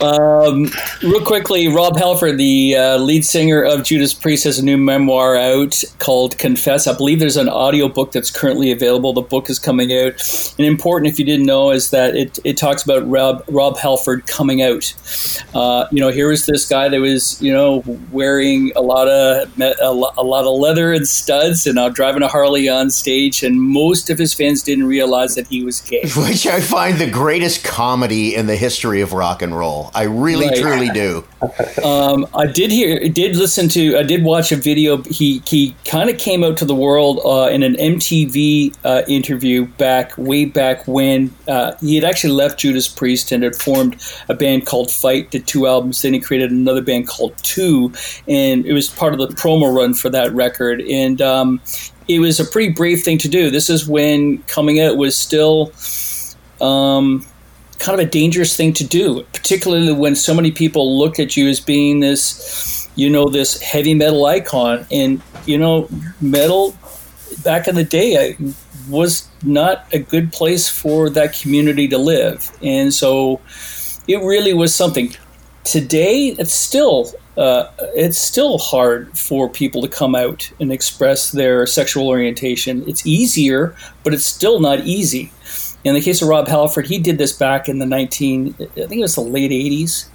[0.02, 0.70] Um,
[1.02, 5.38] real quickly, Rob Halford, the uh, lead singer of Judas Priest, has a new memoir
[5.38, 6.88] out called Confess.
[6.88, 9.14] I believe there's an audio book that's currently available.
[9.14, 10.54] The book is coming out.
[10.58, 14.28] And important, if you didn't know, is that it, it talks about Rob, Rob Halford
[14.28, 14.94] coming out.
[15.54, 19.60] Uh, you know, here was this guy that was, you know, wearing a lot of
[19.60, 24.10] a lot of leather and studs and uh, driving a Harley on stage, and most
[24.10, 26.02] of his fans didn't realize that he was gay.
[26.16, 29.92] Which I find the greatest comedy in the history of rock and roll roll.
[29.94, 30.58] I really, right.
[30.58, 31.24] truly do.
[31.84, 35.02] Um, I did hear, did listen to, I did watch a video.
[35.04, 39.66] He he kind of came out to the world uh, in an MTV uh, interview
[39.66, 44.34] back way back when uh, he had actually left Judas Priest and had formed a
[44.34, 45.32] band called Fight.
[45.32, 47.94] Did two albums, then he created another band called Two,
[48.28, 50.82] and it was part of the promo run for that record.
[50.82, 51.62] And um,
[52.08, 53.52] it was a pretty brave thing to do.
[53.52, 55.72] This is when coming out was still.
[56.60, 57.26] Um,
[57.82, 61.50] kind of a dangerous thing to do, particularly when so many people look at you
[61.50, 64.86] as being this, you know, this heavy metal icon.
[64.92, 65.90] And, you know,
[66.22, 66.76] metal
[67.44, 68.38] back in the day
[68.88, 72.52] was not a good place for that community to live.
[72.62, 73.42] And so
[74.08, 75.16] it really was something.
[75.64, 81.66] Today, it's still uh, it's still hard for people to come out and express their
[81.66, 82.84] sexual orientation.
[82.88, 85.32] It's easier, but it's still not easy.
[85.84, 88.92] In the case of Rob Halford, he did this back in the 19, I think
[88.92, 90.08] it was the late 80s.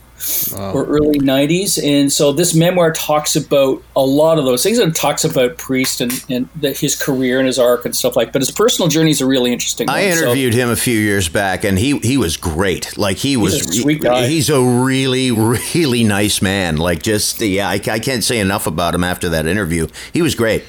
[0.52, 0.72] Wow.
[0.72, 1.82] or early 90s.
[1.82, 4.78] And so this memoir talks about a lot of those things.
[4.78, 8.32] It talks about Priest and, and the, his career and his arc and stuff like
[8.32, 9.90] But his personal journeys are really interesting.
[9.90, 10.60] I interviewed so.
[10.60, 12.96] him a few years back, and he, he was great.
[12.96, 14.26] Like, he was he's a sweet guy.
[14.26, 16.78] He's a really, really nice man.
[16.78, 19.86] Like, just, yeah, I, I can't say enough about him after that interview.
[20.14, 20.64] He was great.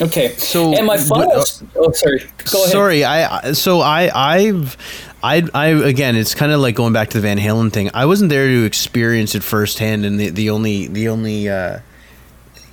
[0.00, 0.34] Okay.
[0.36, 1.32] So and my final.
[1.32, 1.44] uh,
[1.76, 2.18] oh, sorry.
[2.50, 2.72] Go ahead.
[2.72, 3.04] Sorry.
[3.04, 4.76] I so I I've.
[5.22, 7.90] I, I again, it's kind of like going back to the Van Halen thing.
[7.92, 11.80] I wasn't there to experience it firsthand, and the, the only the only uh,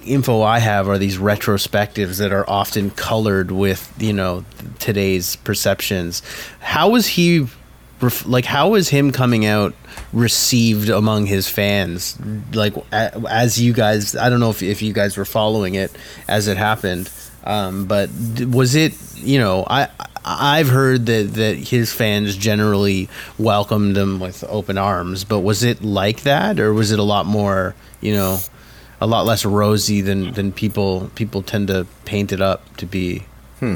[0.06, 4.46] info I have are these retrospectives that are often colored with you know
[4.80, 6.22] today's perceptions.
[6.62, 7.48] How was he,
[8.26, 9.74] like, how was him coming out
[10.14, 12.18] received among his fans?
[12.54, 15.92] Like, as you guys, I don't know if if you guys were following it
[16.30, 17.10] as it happened.
[17.48, 18.10] Um, but
[18.42, 19.88] was it, you know, I
[20.26, 25.82] I've heard that that his fans generally welcomed him with open arms, but was it
[25.82, 28.40] like that, or was it a lot more, you know,
[29.00, 33.24] a lot less rosy than than people people tend to paint it up to be?
[33.62, 33.76] Hmm.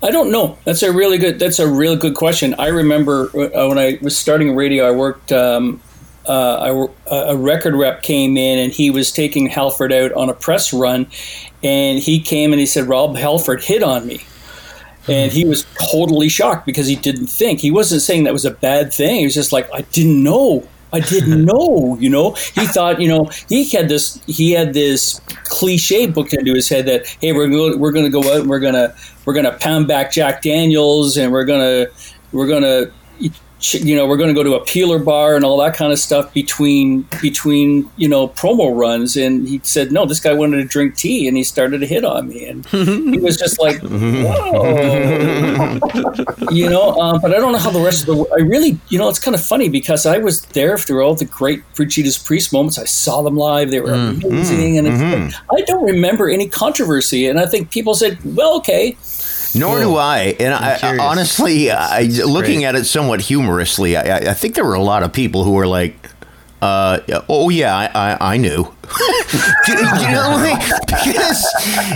[0.00, 0.56] I don't know.
[0.64, 1.40] That's a really good.
[1.40, 2.54] That's a really good question.
[2.60, 5.32] I remember uh, when I was starting radio, I worked.
[5.32, 5.80] Um,
[6.26, 10.34] uh, I, a record rep came in and he was taking Halford out on a
[10.34, 11.06] press run,
[11.64, 14.24] and he came and he said Rob Halford hit on me.
[15.08, 17.60] And he was totally shocked because he didn't think.
[17.60, 19.16] He wasn't saying that was a bad thing.
[19.16, 20.66] He was just like, I didn't know.
[20.94, 22.32] I didn't know, you know.
[22.32, 26.86] He thought, you know, he had this he had this cliche booked into his head
[26.86, 28.94] that, hey, we're going we're gonna go out and we're gonna
[29.24, 31.86] we're gonna pound back Jack Daniels and we're gonna
[32.32, 32.90] we're gonna
[33.72, 35.98] you know, we're going to go to a peeler bar and all that kind of
[35.98, 39.16] stuff between between you know promo runs.
[39.16, 42.04] And he said, no, this guy wanted to drink tea, and he started to hit
[42.04, 44.64] on me, and he was just like, whoa,
[46.50, 46.94] you know.
[47.00, 48.24] Um, but I don't know how the rest of the.
[48.34, 51.24] I really, you know, it's kind of funny because I was there through all the
[51.24, 52.78] great Judas Priest moments.
[52.78, 54.26] I saw them live; they were mm-hmm.
[54.26, 55.24] amazing, and mm-hmm.
[55.24, 57.28] like, I don't remember any controversy.
[57.28, 58.96] And I think people said, well, okay
[59.54, 60.36] nor do I.
[60.38, 62.64] And I, honestly, I, looking great.
[62.64, 65.66] at it somewhat humorously, I, I, think there were a lot of people who were
[65.66, 65.96] like,
[66.62, 68.50] uh, oh yeah, I, I, I knew.
[69.68, 71.44] you, you know, like, because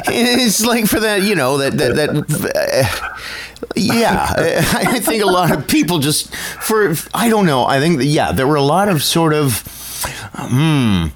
[0.09, 3.17] it's like for that, you know, that that, that uh,
[3.77, 7.65] yeah, I think a lot of people just for I don't know.
[7.65, 9.63] I think yeah, there were a lot of sort of
[10.35, 11.07] hmm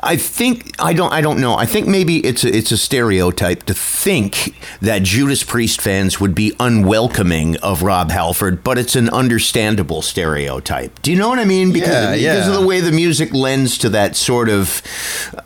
[0.00, 1.54] I think I don't I don't know.
[1.54, 6.34] I think maybe it's a, it's a stereotype to think that Judas Priest fans would
[6.34, 11.00] be unwelcoming of Rob Halford, but it's an understandable stereotype.
[11.02, 11.72] Do you know what I mean?
[11.72, 12.34] Because, yeah, yeah.
[12.34, 14.82] because of the way the music lends to that sort of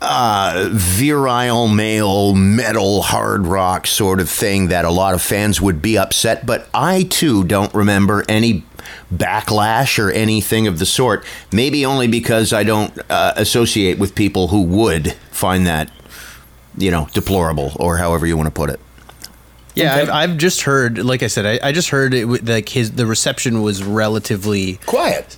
[0.01, 5.81] uh, virile male metal hard rock sort of thing that a lot of fans would
[5.81, 6.45] be upset.
[6.45, 8.63] But I too don't remember any
[9.13, 11.25] backlash or anything of the sort.
[11.51, 15.91] Maybe only because I don't uh, associate with people who would find that,
[16.77, 18.79] you know, deplorable or however you want to put it.
[19.77, 20.01] Yeah, okay.
[20.01, 20.97] I've, I've, just heard.
[21.03, 22.25] Like I said, I, I just heard it.
[22.25, 25.37] Like his the reception was relatively quiet,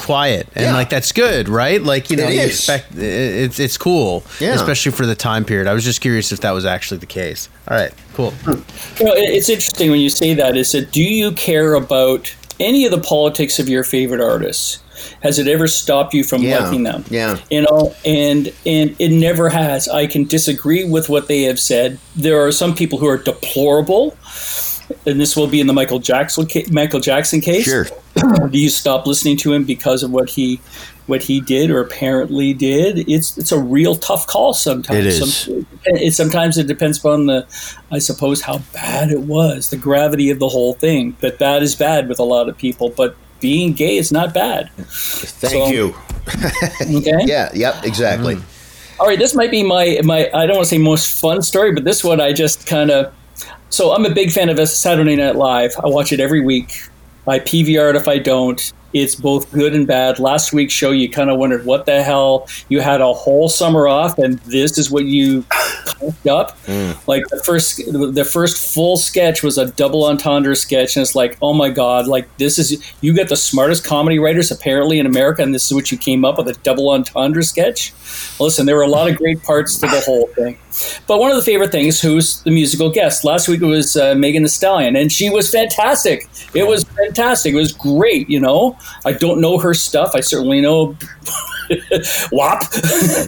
[0.00, 0.72] quiet, and yeah.
[0.72, 1.82] like that's good, right?
[1.82, 4.54] Like you know, you expect it's it's cool, yeah.
[4.54, 5.66] especially for the time period.
[5.66, 7.48] I was just curious if that was actually the case.
[7.68, 8.32] All right, cool.
[8.46, 8.54] You
[9.04, 10.56] know, it's interesting when you say that.
[10.56, 14.78] Is that do you care about any of the politics of your favorite artists.
[15.22, 17.04] Has it ever stopped you from Yeah, liking them?
[17.10, 17.38] yeah.
[17.50, 19.88] You know, and and it never has.
[19.88, 21.98] I can disagree with what they have said.
[22.14, 24.16] There are some people who are deplorable,
[25.06, 27.64] and this will be in the Michael Jackson Michael Jackson case.
[27.64, 27.86] Sure.
[28.50, 30.60] Do you stop listening to him because of what he
[31.06, 33.08] what he did or apparently did?
[33.10, 34.98] It's it's a real tough call sometimes.
[34.98, 35.36] It is.
[35.36, 37.44] Some- it, sometimes it depends upon the,
[37.90, 41.16] I suppose, how bad it was, the gravity of the whole thing.
[41.20, 42.90] But bad is bad with a lot of people.
[42.90, 44.70] But being gay is not bad.
[44.76, 45.94] Thank So- you.
[46.82, 47.24] Okay.
[47.24, 47.50] Yeah.
[47.52, 47.84] Yep.
[47.84, 48.36] Exactly.
[48.36, 49.00] Mm-hmm.
[49.00, 51.72] All right, this might be my my I don't want to say most fun story,
[51.72, 53.12] but this one I just kind of
[53.70, 55.74] so I'm a big fan of Saturday Night Live.
[55.82, 56.70] I watch it every week.
[57.26, 58.72] I PVR it if I don't.
[58.92, 60.18] It's both good and bad.
[60.18, 62.48] Last week's show, you kind of wondered what the hell.
[62.68, 65.44] You had a whole summer off, and this is what you
[65.84, 66.58] cooked up.
[67.06, 71.38] Like the first, the first full sketch was a double entendre sketch, and it's like,
[71.42, 75.42] oh my god, like this is you get the smartest comedy writers apparently in America,
[75.42, 77.92] and this is what you came up with a double entendre sketch.
[78.38, 80.58] Listen, there were a lot of great parts to the whole thing.
[81.06, 83.24] But one of the favorite things, who's the musical guest?
[83.24, 86.26] Last week it was uh, Megan Thee Stallion, and she was fantastic.
[86.54, 87.52] It was fantastic.
[87.52, 88.28] It was great.
[88.28, 90.12] You know, I don't know her stuff.
[90.14, 90.96] I certainly know
[92.32, 92.62] WAP,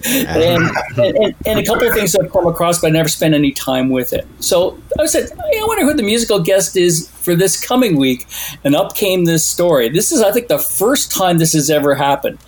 [0.07, 3.53] and, and, and, a couple of things I've come across, but I never spent any
[3.53, 4.27] time with it.
[4.41, 8.27] So I said, hey, I wonder who the musical guest is for this coming week.
[8.65, 9.89] And up came this story.
[9.89, 12.39] This is, I think, the first time this has ever happened.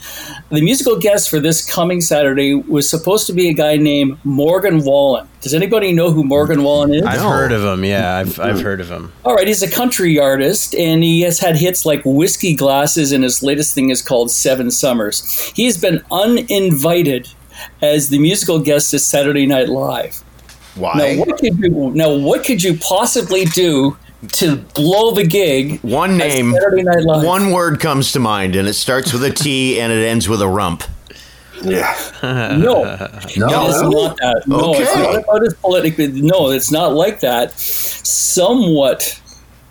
[0.49, 4.84] The musical guest for this coming Saturday was supposed to be a guy named Morgan
[4.84, 5.26] Wallen.
[5.40, 7.03] Does anybody know who Morgan Wallen is?
[7.03, 7.84] I've heard of him.
[7.84, 9.12] Yeah, I've I've heard of him.
[9.24, 13.24] All right, he's a country artist, and he has had hits like Whiskey Glasses, and
[13.24, 15.51] his latest thing is called Seven Summers.
[15.57, 17.28] He has been uninvited
[17.82, 20.22] as the musical guest to Saturday Night Live.
[20.76, 20.94] Why?
[20.97, 21.90] Now, what could you?
[21.90, 23.97] Now, what could you possibly do
[24.32, 25.80] to blow the gig?
[25.80, 27.24] One name, Saturday Night Live.
[27.24, 30.40] one word comes to mind, and it starts with a T and it ends with
[30.42, 30.82] a rump.
[31.62, 31.94] Yeah.
[32.22, 33.66] No, No.
[33.66, 34.42] It is not that.
[34.46, 35.02] No, it's Okay.
[35.02, 36.06] not about his political.
[36.08, 37.58] No, it's not like that.
[37.58, 39.18] Somewhat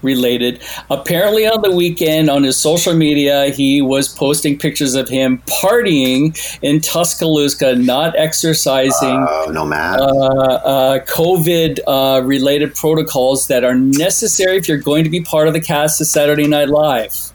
[0.06, 0.62] related.
[0.90, 6.38] Apparently, on the weekend, on his social media, he was posting pictures of him partying
[6.62, 9.26] in Tuscaloosa, not exercising.
[9.28, 10.00] Oh, no, Matt.
[10.00, 15.48] uh, uh, COVID uh, related protocols that are necessary if you're going to be part
[15.48, 17.34] of the cast of Saturday Night Live.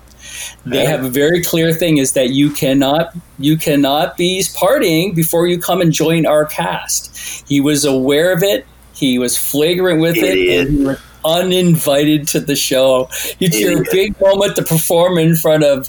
[0.66, 5.46] They have a very clear thing is that you cannot you cannot be partying before
[5.46, 7.48] you come and join our cast.
[7.48, 8.66] He was aware of it.
[8.94, 10.38] He was flagrant with Idiot.
[10.38, 13.08] it, and he was uninvited to the show.
[13.38, 15.88] It's your big moment to perform in front of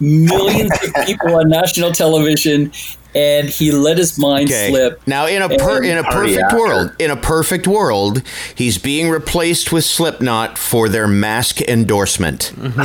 [0.00, 2.72] millions of people on national television,
[3.16, 4.68] and he let his mind Okay.
[4.70, 5.00] slip.
[5.06, 8.22] Now, in a per, in a perfect world, in a perfect world,
[8.54, 12.52] he's being replaced with Slipknot for their mask endorsement.
[12.56, 12.76] and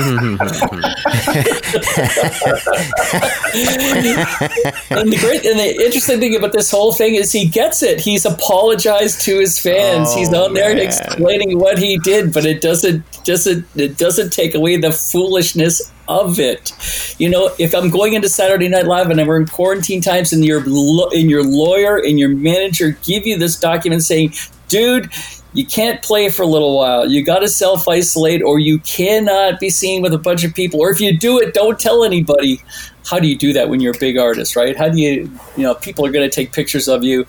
[5.12, 8.00] the great and the interesting thing about this whole thing is he gets it.
[8.00, 10.10] He's apologized to his fans.
[10.12, 10.86] Oh, He's on there man.
[10.86, 16.40] explaining what he did, but it doesn't doesn't it doesn't take away the foolishness of
[16.40, 16.72] it.
[17.20, 20.44] You know, if I'm going into Saturday Night Live and we're in quarantine times, and
[20.44, 24.34] your and your lawyer and your manager give you this document saying,
[24.68, 25.10] "Dude."
[25.54, 27.12] You can't play for a little while.
[27.12, 30.80] You got to self isolate, or you cannot be seen with a bunch of people.
[30.80, 32.62] Or if you do it, don't tell anybody
[33.06, 34.78] how do you do that when you're a big artist, right?
[34.78, 37.26] How do you, you know, people are going to take pictures of you.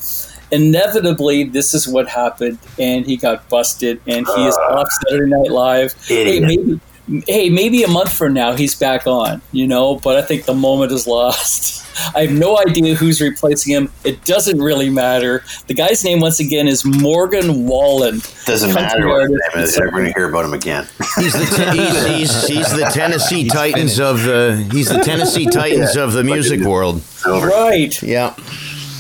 [0.53, 4.81] Inevitably, this is what happened, and he got busted, and he is ah.
[4.81, 5.95] off Saturday Night Live.
[6.07, 6.79] Hey, maybe,
[7.27, 9.97] hey, maybe a month from now he's back on, you know.
[9.97, 11.81] But I think the moment is lost.
[12.15, 13.93] I have no idea who's replacing him.
[14.05, 15.45] It doesn't really matter.
[15.67, 18.21] The guy's name, once again, is Morgan Wallen.
[18.47, 19.79] Doesn't matter what his name is.
[19.79, 20.89] We're going to hear about him again.
[21.17, 22.07] He's the te- he's,
[22.47, 27.03] he's, he's the Tennessee Titans of the he's the Tennessee Titans of the music world.
[27.27, 27.49] Over.
[27.49, 28.03] Right.
[28.03, 28.35] Yeah,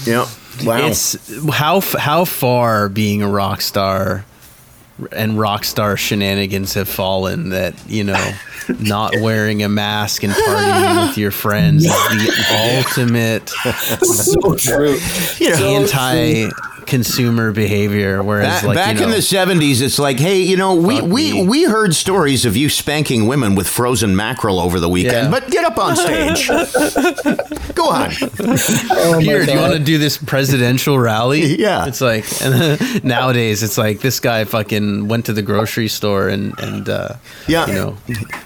[0.05, 0.28] yeah.
[0.64, 0.86] Wow.
[0.86, 1.16] It's
[1.50, 4.26] how how far being a rock star
[5.12, 8.32] and rock star shenanigans have fallen that you know
[8.80, 13.50] not wearing a mask and partying with your friends is the ultimate
[14.05, 14.98] So true.
[15.38, 16.48] You know, anti
[16.93, 20.59] consumer behavior whereas Back, like back you know, in the '70s, it's like, hey, you
[20.59, 21.47] know, we we, me.
[21.47, 25.40] we heard stories of you spanking women with frozen mackerel over the weekend, Yeah.
[25.40, 26.49] but get up on stage.
[27.74, 28.11] Go on.
[28.90, 31.57] Oh here, do you want to do this presidential rally?
[31.57, 31.86] Yeah.
[31.86, 36.53] It's like and nowadays it's like this guy fucking went to the grocery store and
[36.59, 37.14] and uh,
[37.49, 37.66] Yeah.
[37.68, 37.97] you know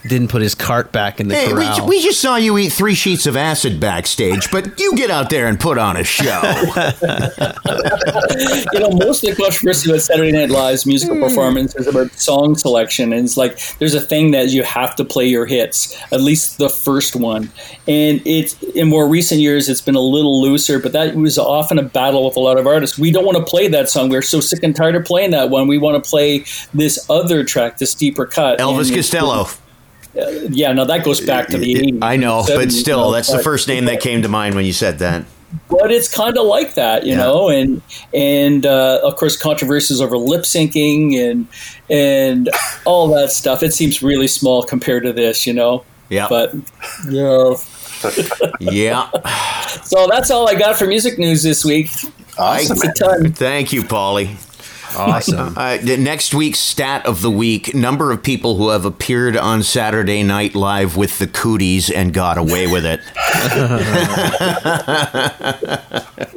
[0.06, 1.88] didn't put his cart back in the Hey, we, corral.
[1.88, 5.48] we just saw you eat three sheets of acid backstage, but you get out there
[5.48, 6.40] and put on a show.
[8.72, 11.22] you know, most of the controversy about Saturday Night Live's musical hmm.
[11.22, 15.04] performance is about song selection, and it's like there's a thing that you have to
[15.04, 17.50] play your hits, at least the first one.
[17.88, 21.78] And it's in more recent years, it's been a little looser, but that was often
[21.78, 22.98] a battle with a lot of artists.
[22.98, 24.08] We don't want to play that song.
[24.08, 25.68] We're so sick and tired of playing that one.
[25.68, 28.58] We want to play this other track, this deeper cut.
[28.58, 29.46] Elvis And- Costello.
[30.18, 31.98] Uh, yeah, no, that goes back to the 80s.
[32.00, 34.98] I know, but still, that's the first name that came to mind when you said
[35.00, 35.26] that.
[35.68, 37.18] But it's kind of like that, you Yeah.
[37.18, 37.80] know, and
[38.12, 41.46] and uh, of course controversies over lip syncing and
[41.90, 42.50] and
[42.84, 43.62] all that stuff.
[43.62, 45.84] It seems really small compared to this, you know.
[46.08, 46.26] Yeah.
[46.28, 46.54] But
[47.10, 47.54] yeah.
[48.60, 49.08] Yeah.
[49.84, 51.90] So that's all I got for music news this week.
[52.38, 52.76] Awesome.
[52.76, 53.32] It's a ton.
[53.32, 54.36] Thank you, Paulie.
[54.96, 55.54] Awesome.
[55.56, 60.22] Uh, next week's stat of the week number of people who have appeared on Saturday
[60.22, 63.00] Night Live with the cooties and got away with it.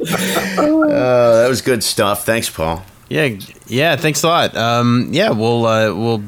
[0.00, 2.24] Uh, that was good stuff.
[2.24, 2.82] Thanks, Paul.
[3.08, 3.36] Yeah,
[3.66, 3.96] yeah.
[3.96, 4.56] Thanks a lot.
[4.56, 6.22] Um, yeah, we'll uh, we'll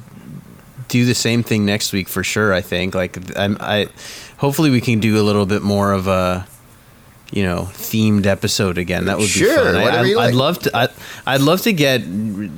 [0.88, 2.52] do the same thing next week for sure.
[2.52, 2.94] I think.
[2.94, 3.88] Like, I'm, I
[4.38, 6.46] hopefully we can do a little bit more of a
[7.32, 9.06] you know themed episode again.
[9.06, 9.76] That would Sure, be fun.
[9.76, 10.34] I, whatever I, you I'd like.
[10.34, 10.76] love to.
[10.76, 10.88] I,
[11.26, 11.98] I'd love to get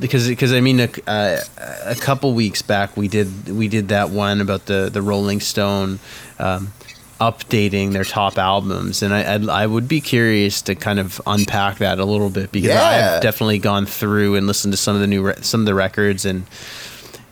[0.01, 1.41] because because I mean a, uh,
[1.87, 6.01] a couple weeks back we did we did that one about the the Rolling Stone.
[6.39, 6.73] Um,
[7.21, 11.79] updating their top albums and I, I'd, I would be curious to kind of unpack
[11.79, 13.15] that a little bit because Yeah.
[13.17, 15.75] I've definitely gone through and listened to some of the new re- some of the
[15.77, 16.45] records and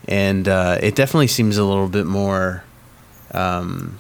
[0.07, 2.63] and uh, it definitely seems a little bit more
[3.33, 3.99] um,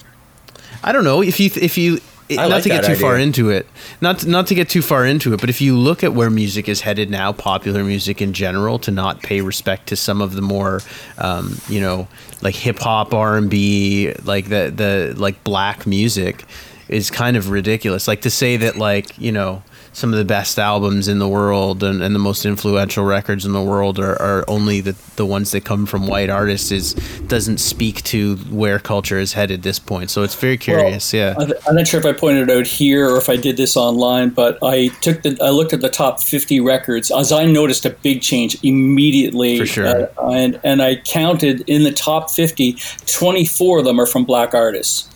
[0.84, 1.99] I don't know if you if you
[2.39, 3.66] I not like to get too far into it
[4.01, 6.30] not to, not to get too far into it but if you look at where
[6.30, 10.35] music is headed now popular music in general to not pay respect to some of
[10.35, 10.80] the more
[11.18, 12.09] um, you know
[12.43, 16.45] like hip hop R&B like the the like black music
[16.89, 19.62] is kind of ridiculous like to say that like you know
[19.95, 23.53] some of the best albums in the world and, and the most influential records in
[23.53, 26.95] the world are, are only the, the ones that come from white artists is
[27.26, 31.35] doesn't speak to where culture is headed at this point so it's very curious yeah
[31.39, 34.30] I- I'm not sure if I pointed out here or if I did this online,
[34.30, 37.91] but I took the I looked at the top 50 records as I noticed a
[37.91, 39.59] big change immediately.
[39.59, 39.87] For sure.
[39.87, 42.76] Uh, and and I counted in the top 50,
[43.07, 45.09] 24 of them are from black artists.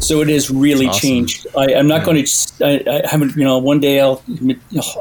[0.00, 1.00] So it has really Awesome.
[1.00, 1.46] changed.
[1.56, 2.64] I, I'm not going to.
[2.64, 3.36] I, I haven't.
[3.36, 4.22] You know, one day I'll,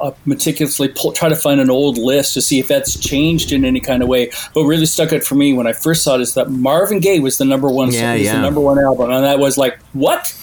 [0.01, 3.51] I'll uh, meticulously pull, try to find an old list to see if that's changed
[3.51, 4.32] in any kind of way.
[4.54, 7.20] But really stuck out for me when I first saw it is that Marvin Gaye
[7.20, 7.91] was the number one.
[7.91, 8.36] Yeah, was yeah.
[8.36, 10.34] the number one album, and that was like what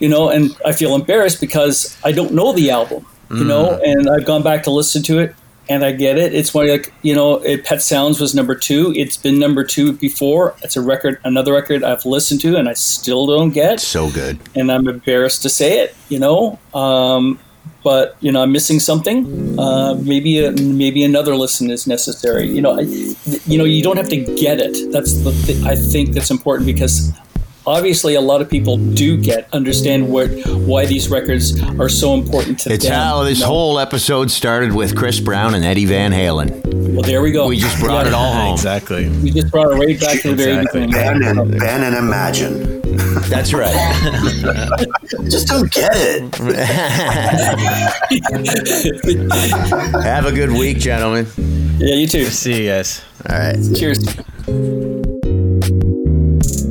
[0.00, 3.92] you know, and I feel embarrassed because I don't know the album, you know, mm.
[3.92, 5.34] and I've gone back to listen to it
[5.70, 6.34] and I get it.
[6.34, 8.92] It's one like, you know, it, Pet Sounds was number two.
[8.96, 10.56] It's been number two before.
[10.62, 13.80] It's a record, another record I've listened to and I still don't get.
[13.80, 14.40] So good.
[14.56, 16.58] And I'm embarrassed to say it, you know.
[16.74, 17.38] Um,
[17.84, 19.58] but you know, I'm missing something.
[19.58, 22.48] Uh, maybe a, maybe another listen is necessary.
[22.48, 22.80] You know, I,
[23.46, 24.90] you know, you don't have to get it.
[24.90, 27.12] That's the th- I think that's important because
[27.66, 32.58] obviously a lot of people do get understand what why these records are so important
[32.60, 32.92] to It's them.
[32.92, 33.50] It's how this you know?
[33.50, 36.94] whole episode started with Chris Brown and Eddie Van Halen.
[36.94, 37.48] Well, there we go.
[37.48, 38.52] We just brought it all home.
[38.54, 40.86] exactly We just brought it right back to the very Exactly.
[40.86, 41.20] beginning.
[41.22, 42.80] Ben and, ben and Imagine.
[43.28, 43.72] That's right.
[45.30, 46.34] Just don't get it.
[50.04, 51.26] Have a good week, gentlemen.
[51.78, 52.24] Yeah, you too.
[52.26, 53.56] see you guys All right.
[53.76, 53.98] Cheers.